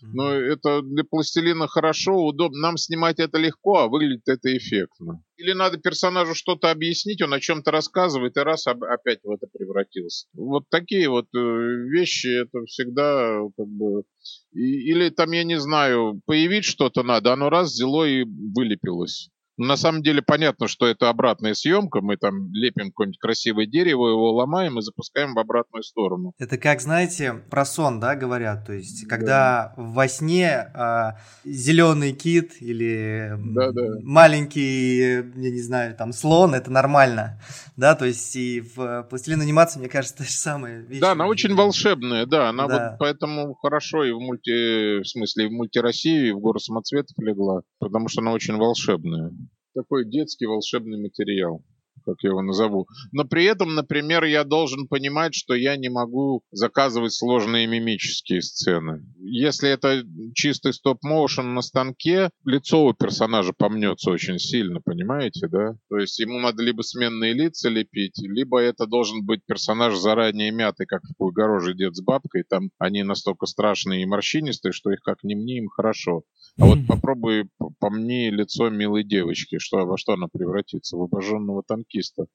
[0.00, 2.58] Но это для пластилина хорошо, удобно.
[2.60, 5.22] Нам снимать это легко, а выглядит это эффектно.
[5.36, 10.26] Или надо персонажу что-то объяснить, он о чем-то рассказывает, и раз опять в это превратился.
[10.34, 14.04] Вот такие вот э, вещи, это всегда как бы...
[14.52, 19.30] или там, я не знаю, появить что-то надо, оно раз взяло и вылепилось.
[19.58, 22.00] На самом деле понятно, что это обратная съемка.
[22.00, 26.32] Мы там лепим какое-нибудь красивое дерево, его ломаем и запускаем в обратную сторону.
[26.38, 28.64] Это как, знаете, про сон, да, говорят.
[28.64, 29.82] То есть, когда да.
[29.82, 33.82] во сне а, зеленый кит или да, да.
[34.02, 37.40] маленький, я не знаю, там слон, это нормально.
[37.76, 40.82] Да, то есть и в пластилин анимации, мне кажется, то же самое.
[40.82, 41.00] Вещь.
[41.00, 42.48] Да, она очень волшебная, да.
[42.48, 42.90] Она да.
[42.90, 46.60] вот поэтому хорошо и в мульти, в смысле, и в мульти России, и в гору
[46.60, 49.32] самоцветов легла, потому что она очень волшебная
[49.78, 51.62] такой детский волшебный материал
[52.08, 52.86] как я его назову.
[53.12, 59.04] Но при этом, например, я должен понимать, что я не могу заказывать сложные мимические сцены.
[59.18, 60.02] Если это
[60.34, 65.74] чистый стоп-моушен на станке, лицо у персонажа помнется очень сильно, понимаете, да?
[65.90, 70.86] То есть ему надо либо сменные лица лепить, либо это должен быть персонаж заранее мятый,
[70.86, 72.44] как в «Пугороже дед с бабкой».
[72.48, 76.22] Там они настолько страшные и морщинистые, что их как ни мне им хорошо.
[76.58, 77.48] А вот попробуй
[77.78, 80.96] по мне лицо милой девочки, что, во что она превратится?
[80.96, 81.62] В обожженного
[81.98, 82.26] танкиста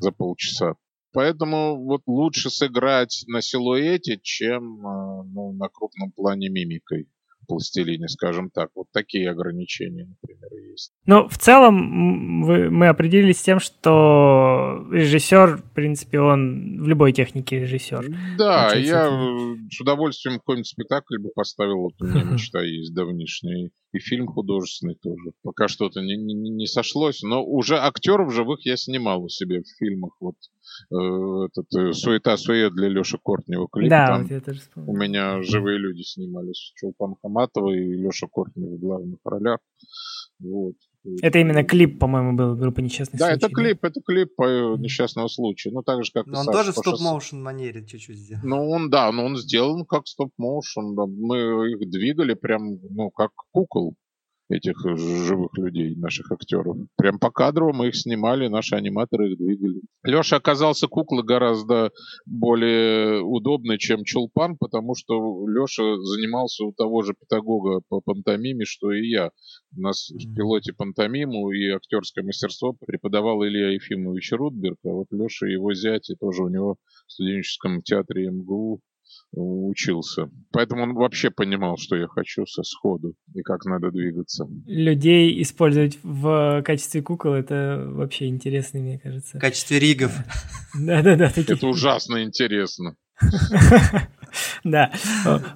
[0.00, 0.74] за полчаса.
[1.12, 7.08] Поэтому вот лучше сыграть на силуэте, чем а, ну, на крупном плане мимикой
[7.46, 8.70] пластилине, скажем так.
[8.74, 10.92] Вот такие ограничения, например, есть.
[11.06, 17.12] Ну, в целом вы, мы определились с тем, что режиссер, в принципе, он в любой
[17.12, 18.36] технике режиссер.
[18.38, 19.08] Да, я
[19.70, 24.96] с удовольствием какой-нибудь спектакль бы поставил, вот у меня мечта есть давнишняя и фильм художественный
[24.96, 25.32] тоже.
[25.42, 29.78] Пока что-то не, не, не сошлось, но уже актеров живых я снимал у себя в
[29.78, 30.16] фильмах.
[30.20, 30.34] Вот
[30.90, 33.88] э, этот э, «Суета сует» для Леши Кортнева клип.
[33.88, 34.90] Да, Там вот я тоже вспомнил.
[34.90, 36.72] У меня живые люди снимались.
[36.74, 39.60] Чулпан Хаматова и Леша Кортнев в главных ролях.
[40.40, 40.74] Вот.
[41.20, 43.46] Это именно клип, по-моему, был группа «Несчастный да, случай».
[43.46, 45.70] Это клип, да, это клип по несчастного случая.
[45.70, 48.42] Ну, так же, как но он Саша тоже в стоп-моушен манере чуть-чуть сделан.
[48.44, 50.94] Ну, он, да, но он сделан как стоп-моушен.
[50.94, 51.04] Да.
[51.06, 53.94] Мы их двигали прям, ну, как кукол
[54.48, 56.76] этих живых людей, наших актеров.
[56.96, 59.80] Прям по кадру мы их снимали, наши аниматоры их двигали.
[60.04, 61.90] Леша оказался куклой гораздо
[62.26, 68.92] более удобной, чем Чулпан, потому что Леша занимался у того же педагога по пантомиме, что
[68.92, 69.30] и я.
[69.76, 75.46] У нас в пилоте пантомиму и актерское мастерство преподавал Илья Ефимович Рудберг, а вот Леша
[75.46, 76.76] его зять, и тоже у него
[77.06, 78.80] в студенческом театре МГУ
[79.36, 80.30] учился.
[80.52, 84.46] Поэтому он вообще понимал, что я хочу со сходу и как надо двигаться.
[84.66, 89.38] Людей использовать в качестве кукол это вообще интересно, мне кажется.
[89.38, 90.12] В качестве ригов.
[90.78, 91.32] Да-да-да.
[91.36, 92.96] Это ужасно интересно.
[94.64, 94.90] Да,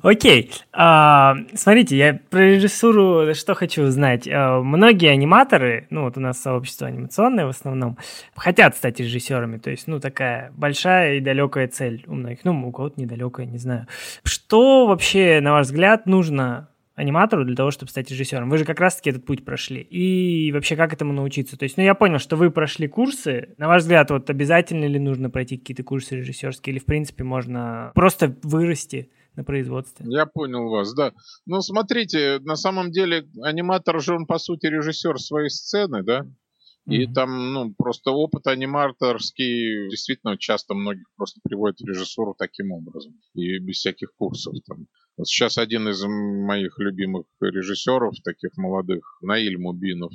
[0.03, 0.51] окей.
[0.71, 4.29] А, смотрите, я про режиссуру что хочу узнать.
[4.29, 7.97] А, многие аниматоры, ну вот у нас сообщество анимационное в основном,
[8.37, 9.57] хотят стать режиссерами.
[9.57, 12.41] То есть, ну такая большая и далекая цель у многих.
[12.45, 13.87] Ну, у кого-то недалекая, не знаю.
[14.25, 18.51] Что вообще, на ваш взгляд, нужно аниматору для того, чтобы стать режиссером?
[18.51, 19.81] Вы же как раз-таки этот путь прошли.
[19.81, 21.57] И вообще, как этому научиться?
[21.57, 23.55] То есть, ну, я понял, что вы прошли курсы.
[23.57, 26.75] На ваш взгляд, вот обязательно ли нужно пройти какие-то курсы режиссерские?
[26.75, 30.05] Или, в принципе, можно просто вырасти на производстве?
[30.09, 31.13] Я понял вас, да.
[31.47, 36.27] Ну, смотрите, на самом деле аниматор же он, по сути, режиссер своей сцены, да?
[36.87, 37.13] И mm-hmm.
[37.13, 43.13] там, ну, просто опыт аниматорский действительно часто многих просто приводит в режиссуру таким образом.
[43.35, 44.87] И без всяких курсов там.
[45.25, 50.13] Сейчас один из моих любимых режиссеров, таких молодых, Наиль Мубинов,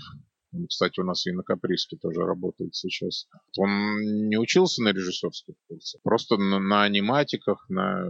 [0.70, 3.28] кстати, у нас и на Каприске тоже работает сейчас.
[3.58, 8.08] Он не учился на режиссерских курсах, просто на, на аниматиках, на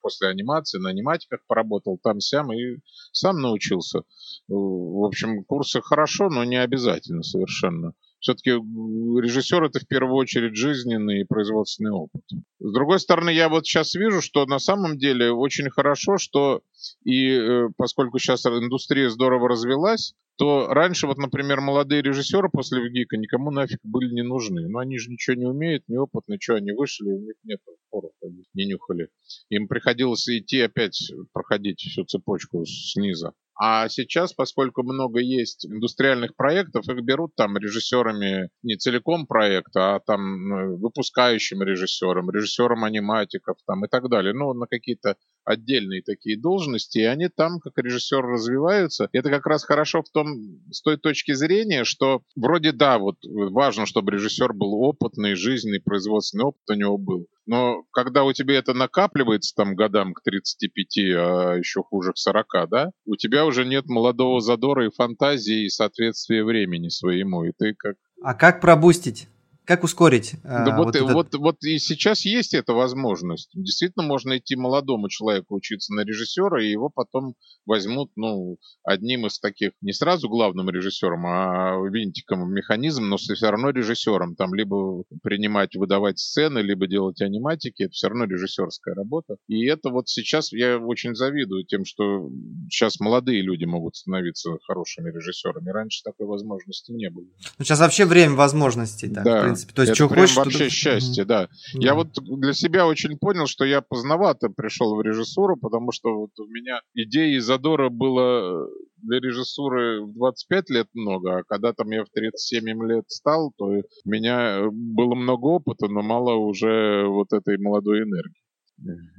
[0.00, 2.78] после анимации, на аниматиках поработал там-сям и
[3.12, 4.02] сам научился.
[4.48, 7.94] В общем, курсы хорошо, но не обязательно совершенно.
[8.20, 12.22] Все-таки режиссер это в первую очередь жизненный и производственный опыт.
[12.58, 16.60] С другой стороны, я вот сейчас вижу, что на самом деле очень хорошо, что
[17.04, 23.18] и э, поскольку сейчас индустрия здорово развелась, то раньше, вот, например, молодые режиссеры после ВГИКа
[23.18, 24.68] никому нафиг были не нужны.
[24.68, 27.60] Но они же ничего не умеют, не опытны, что они вышли, у них нет
[27.90, 29.10] поров, они не нюхали.
[29.50, 33.34] Им приходилось идти опять проходить всю цепочку снизу.
[33.62, 40.00] А сейчас, поскольку много есть индустриальных проектов, их берут там режиссерами не целиком проекта, а
[40.00, 44.32] там ну, выпускающим режиссером, режиссером аниматиков там и так далее.
[44.32, 49.08] Ну, на какие-то отдельные такие должности, и они там как режиссер развиваются.
[49.12, 53.86] Это как раз хорошо в том, с той точки зрения, что вроде да, вот важно,
[53.86, 57.26] чтобы режиссер был опытный, жизненный, производственный опыт у него был.
[57.46, 62.46] Но когда у тебя это накапливается там годам к 35, а еще хуже к 40,
[62.70, 67.44] да, у тебя уже нет молодого задора и фантазии и соответствия времени своему.
[67.44, 67.96] И ты как...
[68.22, 69.26] А как пробустить?
[69.70, 70.34] Как ускорить?
[70.42, 71.12] Да а, вот, вот, этот...
[71.12, 73.50] вот, вот и сейчас есть эта возможность.
[73.54, 77.34] Действительно, можно идти молодому человеку учиться на режиссера, и его потом
[77.66, 83.70] возьмут, ну, одним из таких, не сразу главным режиссером, а винтиком механизм, но все равно
[83.70, 84.34] режиссером.
[84.34, 89.36] Там либо принимать, выдавать сцены, либо делать аниматики, это все равно режиссерская работа.
[89.46, 92.28] И это вот сейчас я очень завидую тем, что
[92.68, 95.70] сейчас молодые люди могут становиться хорошими режиссерами.
[95.70, 97.26] Раньше такой возможности не было.
[97.56, 99.54] Ну, сейчас вообще время возможностей, так, да.
[99.66, 99.74] Принципе.
[99.74, 101.48] То есть, это что прям хочешь, вообще что счастье, да.
[101.74, 101.80] да.
[101.80, 106.30] Я вот для себя очень понял, что я поздновато пришел в режиссуру, потому что вот
[106.38, 108.68] у меня идеи задора было э,
[109.02, 113.66] для режиссуры в 25 лет много, а когда там я в 37 лет стал, то
[113.66, 118.40] у меня э, было много опыта, но мало уже вот этой молодой энергии.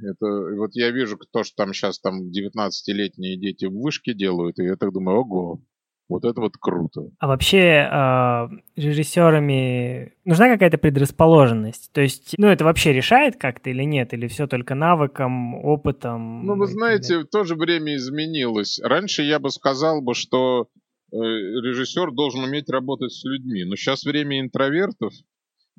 [0.10, 0.26] Это
[0.58, 4.76] вот я вижу то, что там сейчас там 19-летние дети в вышке делают, и я
[4.76, 5.62] так думаю, ого,
[6.10, 7.10] вот это вот круто.
[7.20, 11.92] А вообще э, режиссерами нужна какая-то предрасположенность?
[11.94, 14.14] То есть, ну, это вообще решает как-то или нет?
[14.14, 16.46] Или все только навыком, опытом?
[16.46, 18.80] Ну, вы знаете, в то же время изменилось.
[18.84, 20.68] Раньше я бы сказал бы, что
[21.12, 23.64] э, режиссер должен уметь работать с людьми.
[23.64, 25.14] Но сейчас время интровертов,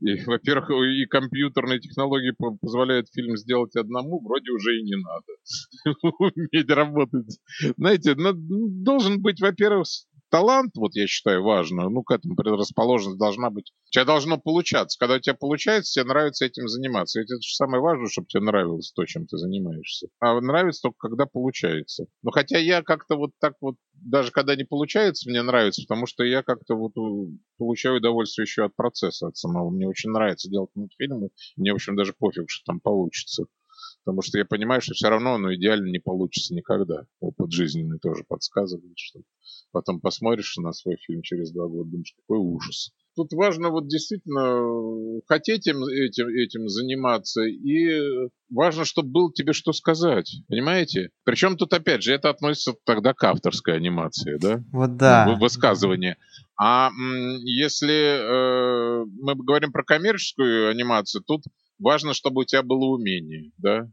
[0.00, 6.70] и, во-первых, и компьютерные технологии позволяют фильм сделать одному, вроде уже и не надо уметь
[6.70, 7.38] работать.
[7.76, 9.86] Знаете, ну, должен быть, во-первых,
[10.32, 13.70] талант, вот я считаю, важно, ну, к этому предрасположенность должна быть.
[13.88, 14.98] У тебя должно получаться.
[14.98, 17.20] Когда у тебя получается, тебе нравится этим заниматься.
[17.20, 20.08] Ведь это же самое важное, чтобы тебе нравилось то, чем ты занимаешься.
[20.20, 22.06] А нравится только, когда получается.
[22.22, 26.24] Но хотя я как-то вот так вот, даже когда не получается, мне нравится, потому что
[26.24, 26.92] я как-то вот
[27.58, 29.68] получаю удовольствие еще от процесса, от самого.
[29.70, 31.28] Мне очень нравится делать мультфильмы.
[31.56, 33.44] Мне, в общем, даже пофиг, что там получится.
[34.04, 37.06] Потому что я понимаю, что все равно оно идеально не получится никогда.
[37.20, 39.20] Опыт жизненный тоже подсказывает, что
[39.70, 42.92] потом посмотришь на свой фильм через два года, думаешь, какой ужас.
[43.14, 48.00] Тут важно вот действительно хотеть этим, этим, этим заниматься, и
[48.50, 51.10] важно, чтобы было тебе что сказать, понимаете?
[51.24, 54.64] Причем тут, опять же, это относится тогда к авторской анимации, да?
[54.72, 55.26] Вот да.
[55.26, 56.16] Ну, высказывание.
[56.58, 56.90] А
[57.42, 61.42] если э, мы говорим про коммерческую анимацию, тут
[61.82, 63.88] важно, чтобы у тебя было умение, да,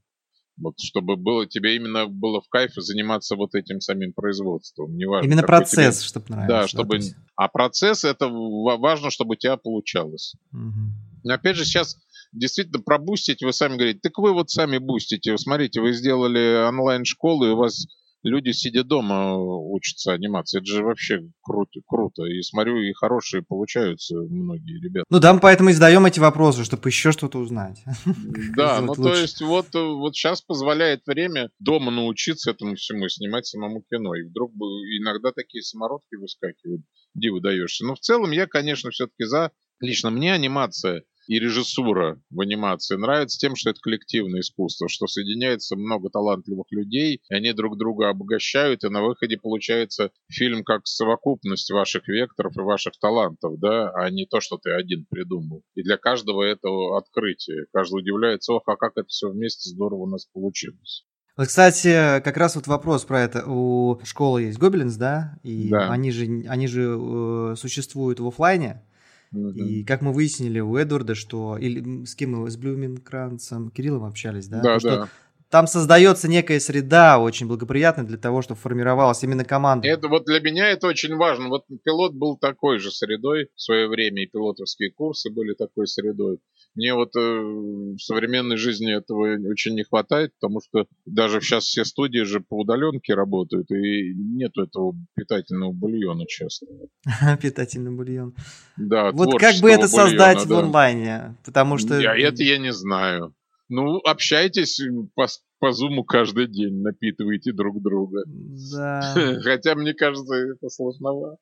[0.57, 4.95] вот чтобы было тебе именно было в кайф заниматься вот этим самим производством.
[4.95, 6.07] Неважно, именно процесс, тебе...
[6.07, 6.53] чтобы нравился.
[6.53, 6.99] Да, чтобы...
[6.99, 10.35] Да, А процесс это важно, чтобы у тебя получалось.
[10.51, 11.23] Угу.
[11.23, 11.97] Но опять же сейчас
[12.31, 15.37] действительно пробустить, вы сами говорите, так вы вот сами бустите.
[15.37, 17.85] Смотрите, вы сделали онлайн-школу, и у вас
[18.23, 20.59] люди, сидя дома, учатся анимации.
[20.59, 22.23] Это же вообще круто, круто.
[22.25, 25.05] И смотрю, и хорошие получаются многие ребята.
[25.09, 27.83] Ну да, мы поэтому и задаем эти вопросы, чтобы еще что-то узнать.
[28.55, 33.83] Да, ну то есть вот, вот сейчас позволяет время дома научиться этому всему, снимать самому
[33.89, 34.15] кино.
[34.15, 36.81] И вдруг иногда такие самородки выскакивают,
[37.13, 37.85] где выдаешься.
[37.85, 39.51] Но в целом я, конечно, все-таки за...
[39.81, 45.75] Лично мне анимация и режиссура в анимации нравится тем, что это коллективное искусство, что соединяется
[45.75, 51.69] много талантливых людей, и они друг друга обогащают, и на выходе получается фильм как совокупность
[51.69, 55.61] ваших векторов и ваших талантов, да, а не то, что ты один придумал.
[55.75, 57.67] И для каждого этого открытие.
[57.71, 61.05] Каждый удивляется, ох, а как это все вместе здорово у нас получилось.
[61.37, 63.43] Вот, кстати, как раз вот вопрос про это.
[63.45, 65.37] У школы есть Гобелинс, да?
[65.43, 65.91] И да.
[65.91, 68.83] они же, они же э, существуют в офлайне.
[69.31, 74.47] И как мы выяснили у Эдварда, что или с кем мы с Блюменкранцем, Кириллом общались,
[74.47, 74.61] да?
[74.61, 75.05] Да, То, да.
[75.05, 75.09] Что
[75.49, 79.87] там создается некая среда очень благоприятная для того, чтобы формировалась именно команда.
[79.87, 81.49] Это вот для меня это очень важно.
[81.49, 86.39] Вот пилот был такой же средой в свое время, и пилотовские курсы были такой средой.
[86.75, 91.83] Мне вот э, в современной жизни этого очень не хватает, потому что даже сейчас все
[91.83, 96.67] студии же по удаленке работают, и нет этого питательного бульона часто.
[97.41, 98.35] Питательный бульон.
[98.77, 101.35] Да, Вот как бы это создать в онлайне?
[101.45, 101.99] Потому что...
[101.99, 103.33] Я, это я не знаю.
[103.69, 104.81] Ну, общайтесь
[105.15, 105.27] по,
[105.59, 108.23] по зуму каждый день, напитывайте друг друга.
[108.25, 109.13] Да.
[109.43, 111.37] Хотя, мне кажется, это сложновато.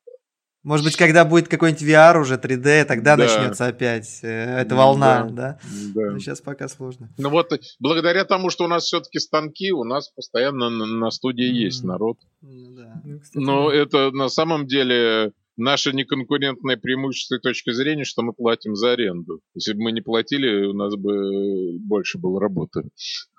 [0.67, 3.23] Может быть, когда будет какой-нибудь VR уже 3D, тогда да.
[3.23, 5.31] начнется опять э, эта волна, да?
[5.31, 5.59] Да.
[5.95, 6.11] да.
[6.11, 7.09] Но сейчас пока сложно.
[7.17, 11.49] Ну вот, благодаря тому, что у нас все-таки станки, у нас постоянно на, на студии
[11.49, 11.65] mm-hmm.
[11.67, 12.17] есть народ.
[12.41, 13.01] Ну, да.
[13.05, 13.75] ну, кстати, Но да.
[13.77, 19.39] это на самом деле наше неконкурентное преимущество и точка зрения, что мы платим за аренду.
[19.53, 22.89] Если бы мы не платили, у нас бы больше было работы.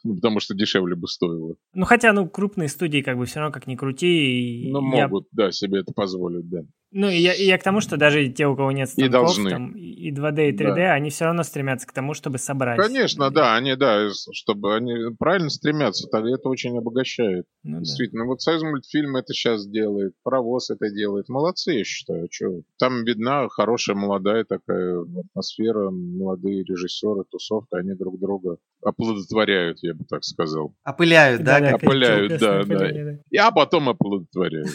[0.05, 1.57] Ну, потому что дешевле бы стоило.
[1.75, 4.69] Ну, хотя, ну, крупные студии, как бы, все равно, как ни крути.
[4.71, 5.47] Ну, могут, я...
[5.47, 6.61] да, себе это позволить, да.
[6.91, 9.13] Ну, и я, и я к тому, что даже те, у кого нет станков, и,
[9.13, 9.51] должны.
[9.51, 10.93] Там, и 2D, и 3D, да.
[10.95, 12.81] они все равно стремятся к тому, чтобы собрать.
[12.81, 17.45] Конечно, да, они, да, чтобы они правильно стремятся, тогда это очень обогащает.
[17.63, 18.29] Ну, Действительно, да.
[18.29, 21.29] вот Союз мультфильм это сейчас делает, Паровоз это делает.
[21.29, 22.29] Молодцы, я считаю.
[22.31, 22.63] Что?
[22.79, 30.05] Там видна хорошая молодая такая атмосфера, молодые режиссеры, тусовка, они друг друга оплодотворяют, я бы
[30.05, 30.75] так сказал.
[30.85, 31.61] Опыляют, да?
[31.61, 33.47] да опыляют, да, да.
[33.47, 34.71] А потом оплодотворяют.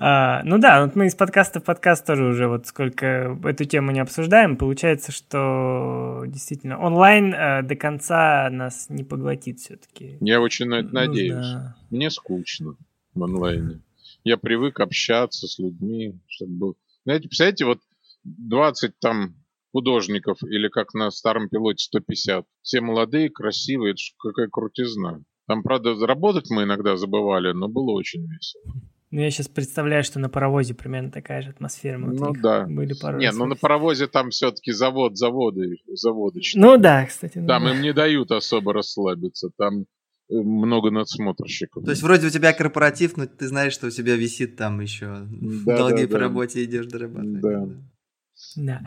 [0.06, 3.92] А, ну да, вот мы из подкаста в подкаст тоже уже вот сколько эту тему
[3.92, 10.18] не обсуждаем, получается, что действительно онлайн э, до конца нас не поглотит все-таки.
[10.20, 11.46] Я очень на это надеюсь.
[11.90, 12.76] Мне скучно
[13.14, 13.82] в онлайне.
[14.24, 16.74] Я привык общаться с людьми, чтобы.
[17.06, 17.80] Знаете, представляете, вот
[18.24, 19.36] 20 там
[19.74, 22.46] художников, или как на старом пилоте 150.
[22.62, 25.24] Все молодые, красивые, это ж какая крутизна.
[25.48, 28.74] Там, правда, работать мы иногда забывали, но было очень весело.
[29.12, 32.00] Ну, я сейчас представляю, что на паровозе примерно такая же атмосфера.
[32.00, 32.66] Мы ну, да.
[32.68, 36.66] Были пару Не, ну на паровозе там все-таки завод, заводы, заводочные.
[36.66, 37.38] Ну да, кстати.
[37.38, 37.76] Ну, там да.
[37.76, 39.52] им не дают особо расслабиться.
[39.56, 41.84] Там э, много надсмотрщиков.
[41.84, 45.28] То есть вроде у тебя корпоратив, но ты знаешь, что у тебя висит там еще
[45.30, 46.20] да, долги да, по да.
[46.20, 47.42] работе идешь дорабатывать.
[47.42, 47.68] Да.
[48.56, 48.82] Да.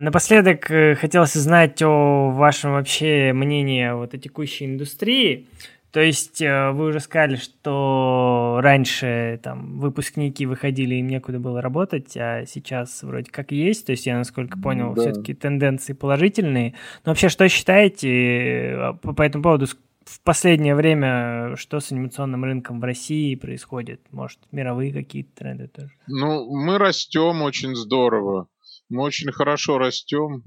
[0.00, 5.46] Напоследок э, хотелось узнать о вашем вообще мнении вот о текущей индустрии.
[5.92, 12.16] То есть э, вы уже сказали, что раньше там выпускники выходили, им некуда было работать,
[12.16, 13.84] а сейчас вроде как есть.
[13.84, 15.02] То есть я, насколько понял, да.
[15.02, 16.74] все-таки тенденции положительные.
[17.04, 19.66] Но вообще, что считаете э, по, по этому поводу?
[20.06, 24.00] В последнее время что с анимационным рынком в России происходит?
[24.12, 25.90] Может, мировые какие-то тренды тоже?
[26.06, 28.46] Ну, мы растем очень здорово.
[28.90, 30.44] Мы очень хорошо растем.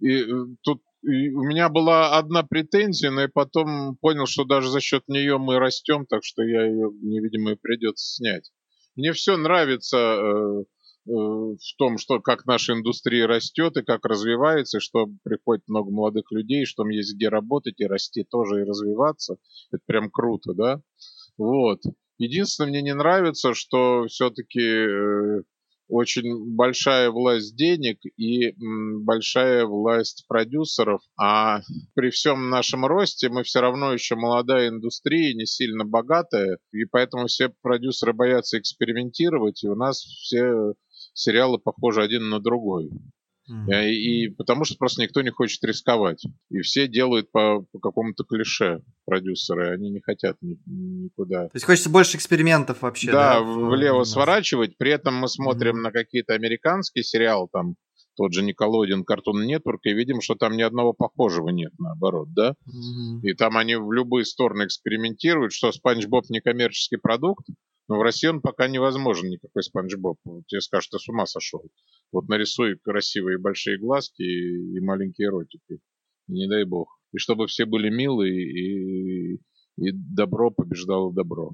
[0.00, 0.26] И э,
[0.62, 5.08] тут и у меня была одна претензия, но я потом понял, что даже за счет
[5.08, 8.50] нее мы растем, так что я ее, невидимо, придется снять.
[8.94, 14.78] Мне все нравится э, э, в том, что как наша индустрия растет и как развивается,
[14.78, 18.64] и что приходит много молодых людей, что им есть где работать и расти тоже и
[18.64, 19.38] развиваться.
[19.72, 20.82] Это прям круто, да?
[21.36, 21.80] Вот.
[22.18, 25.42] Единственное, мне не нравится, что все-таки э,
[25.92, 28.54] очень большая власть денег и
[29.04, 31.60] большая власть продюсеров, а
[31.94, 37.26] при всем нашем росте мы все равно еще молодая индустрия, не сильно богатая, и поэтому
[37.26, 40.72] все продюсеры боятся экспериментировать, и у нас все
[41.12, 42.90] сериалы похожи один на другой.
[43.50, 43.90] Mm-hmm.
[43.90, 46.24] И потому что просто никто не хочет рисковать.
[46.50, 51.46] И все делают по, по какому-то клише продюсеры, они не хотят ни, никуда.
[51.46, 53.10] То есть хочется больше экспериментов вообще.
[53.10, 54.78] Да, да влево сворачивать.
[54.78, 55.82] При этом мы смотрим mm-hmm.
[55.82, 57.74] на какие-то американские сериалы, там
[58.16, 62.50] тот же Николодин, Cartoon Network, и видим, что там ни одного похожего нет, наоборот, да?
[62.68, 63.20] Mm-hmm.
[63.22, 67.46] И там они в любые стороны экспериментируют, что Спанч Боб некоммерческий продукт,
[67.92, 70.16] но в России он пока невозможен, никакой Спанч Боб.
[70.46, 71.62] Тебе скажут, ты с ума сошел.
[72.10, 75.80] Вот нарисуй красивые большие глазки и, и маленькие ротики.
[76.26, 76.88] И не дай бог.
[77.12, 79.34] И чтобы все были милые, и,
[79.76, 81.52] и добро побеждало добро.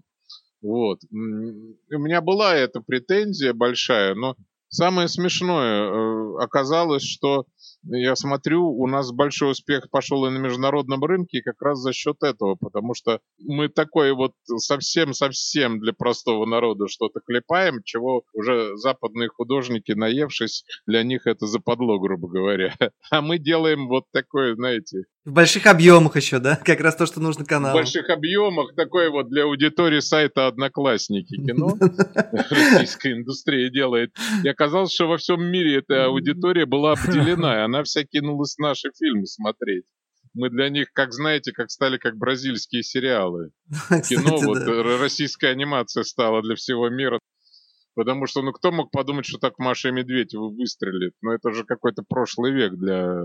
[0.62, 1.00] Вот.
[1.10, 4.36] У меня была эта претензия большая, но
[4.68, 7.46] самое смешное э, оказалось, что
[7.84, 12.16] я смотрю, у нас большой успех пошел и на международном рынке, как раз за счет
[12.22, 19.28] этого, потому что мы такой вот совсем-совсем для простого народа что-то клепаем, чего уже западные
[19.28, 22.74] художники, наевшись, для них это западло, грубо говоря.
[23.10, 26.56] А мы делаем вот такое, знаете, в больших объемах еще, да?
[26.64, 27.78] Как раз то, что нужно каналу.
[27.78, 31.76] В больших объемах, такое вот для аудитории сайта «Одноклассники» кино
[32.50, 34.10] российская индустрия делает.
[34.42, 38.90] И оказалось, что во всем мире эта аудитория была обделена, и она вся кинулась наши
[38.98, 39.84] фильмы смотреть.
[40.32, 43.50] Мы для них, как знаете, как стали как бразильские сериалы.
[44.08, 44.58] Кино, вот
[45.00, 47.18] российская анимация стала для всего мира.
[47.98, 51.14] Потому что, ну, кто мог подумать, что так Маша и Медведь выстрелит?
[51.20, 53.24] Ну, это же какой-то прошлый век для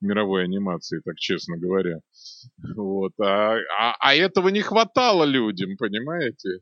[0.00, 1.98] мировой анимации, так честно говоря.
[2.76, 3.10] Вот.
[3.20, 6.60] А, а, а этого не хватало людям, понимаете?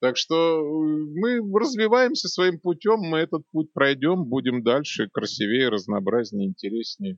[0.00, 6.46] Так что э, мы развиваемся своим путем, мы этот путь пройдем, будем дальше красивее, разнообразнее,
[6.46, 7.16] интереснее.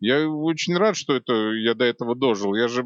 [0.00, 2.54] Я очень рад, что это я до этого дожил.
[2.54, 2.82] Я же,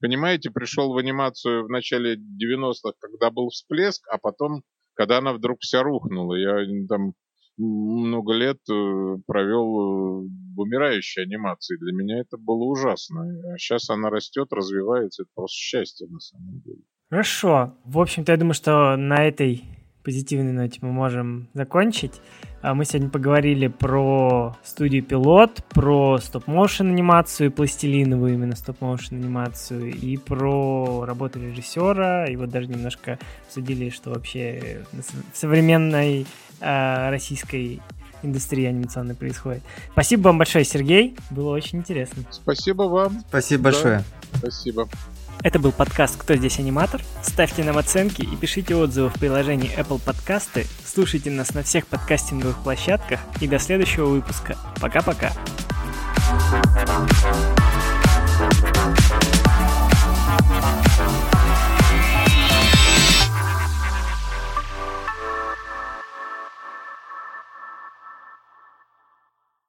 [0.00, 4.64] понимаете, пришел в анимацию в начале 90-х, когда был всплеск, а потом,
[4.94, 6.34] когда она вдруг вся рухнула.
[6.34, 7.14] Я там
[7.56, 11.76] много лет э, провел э, в умирающей анимации.
[11.76, 13.22] Для меня это было ужасно.
[13.52, 15.22] А сейчас она растет, развивается.
[15.22, 16.80] Это просто счастье на самом деле.
[17.10, 17.76] Хорошо.
[17.84, 19.64] В общем-то, я думаю, что на этой
[20.04, 22.20] позитивной ноте мы можем закончить.
[22.62, 30.16] А мы сегодня поговорили про студию Пилот, про стоп-моушен анимацию, пластилиновую именно стоп-моушен анимацию, и
[30.16, 36.26] про работу режиссера, и вот даже немножко обсудили, что вообще в современной
[36.60, 37.82] э, российской
[38.22, 39.62] индустрии анимационной происходит.
[39.92, 41.16] Спасибо вам большое, Сергей.
[41.30, 42.22] Было очень интересно.
[42.30, 43.20] Спасибо вам.
[43.28, 44.04] Спасибо да, большое.
[44.38, 44.88] Спасибо.
[45.42, 47.02] Это был подкаст «Кто здесь аниматор?».
[47.22, 50.66] Ставьте нам оценки и пишите отзывы в приложении Apple Подкасты.
[50.86, 53.20] Слушайте нас на всех подкастинговых площадках.
[53.40, 54.56] И до следующего выпуска.
[54.80, 55.32] Пока-пока.
[56.26, 57.63] thank you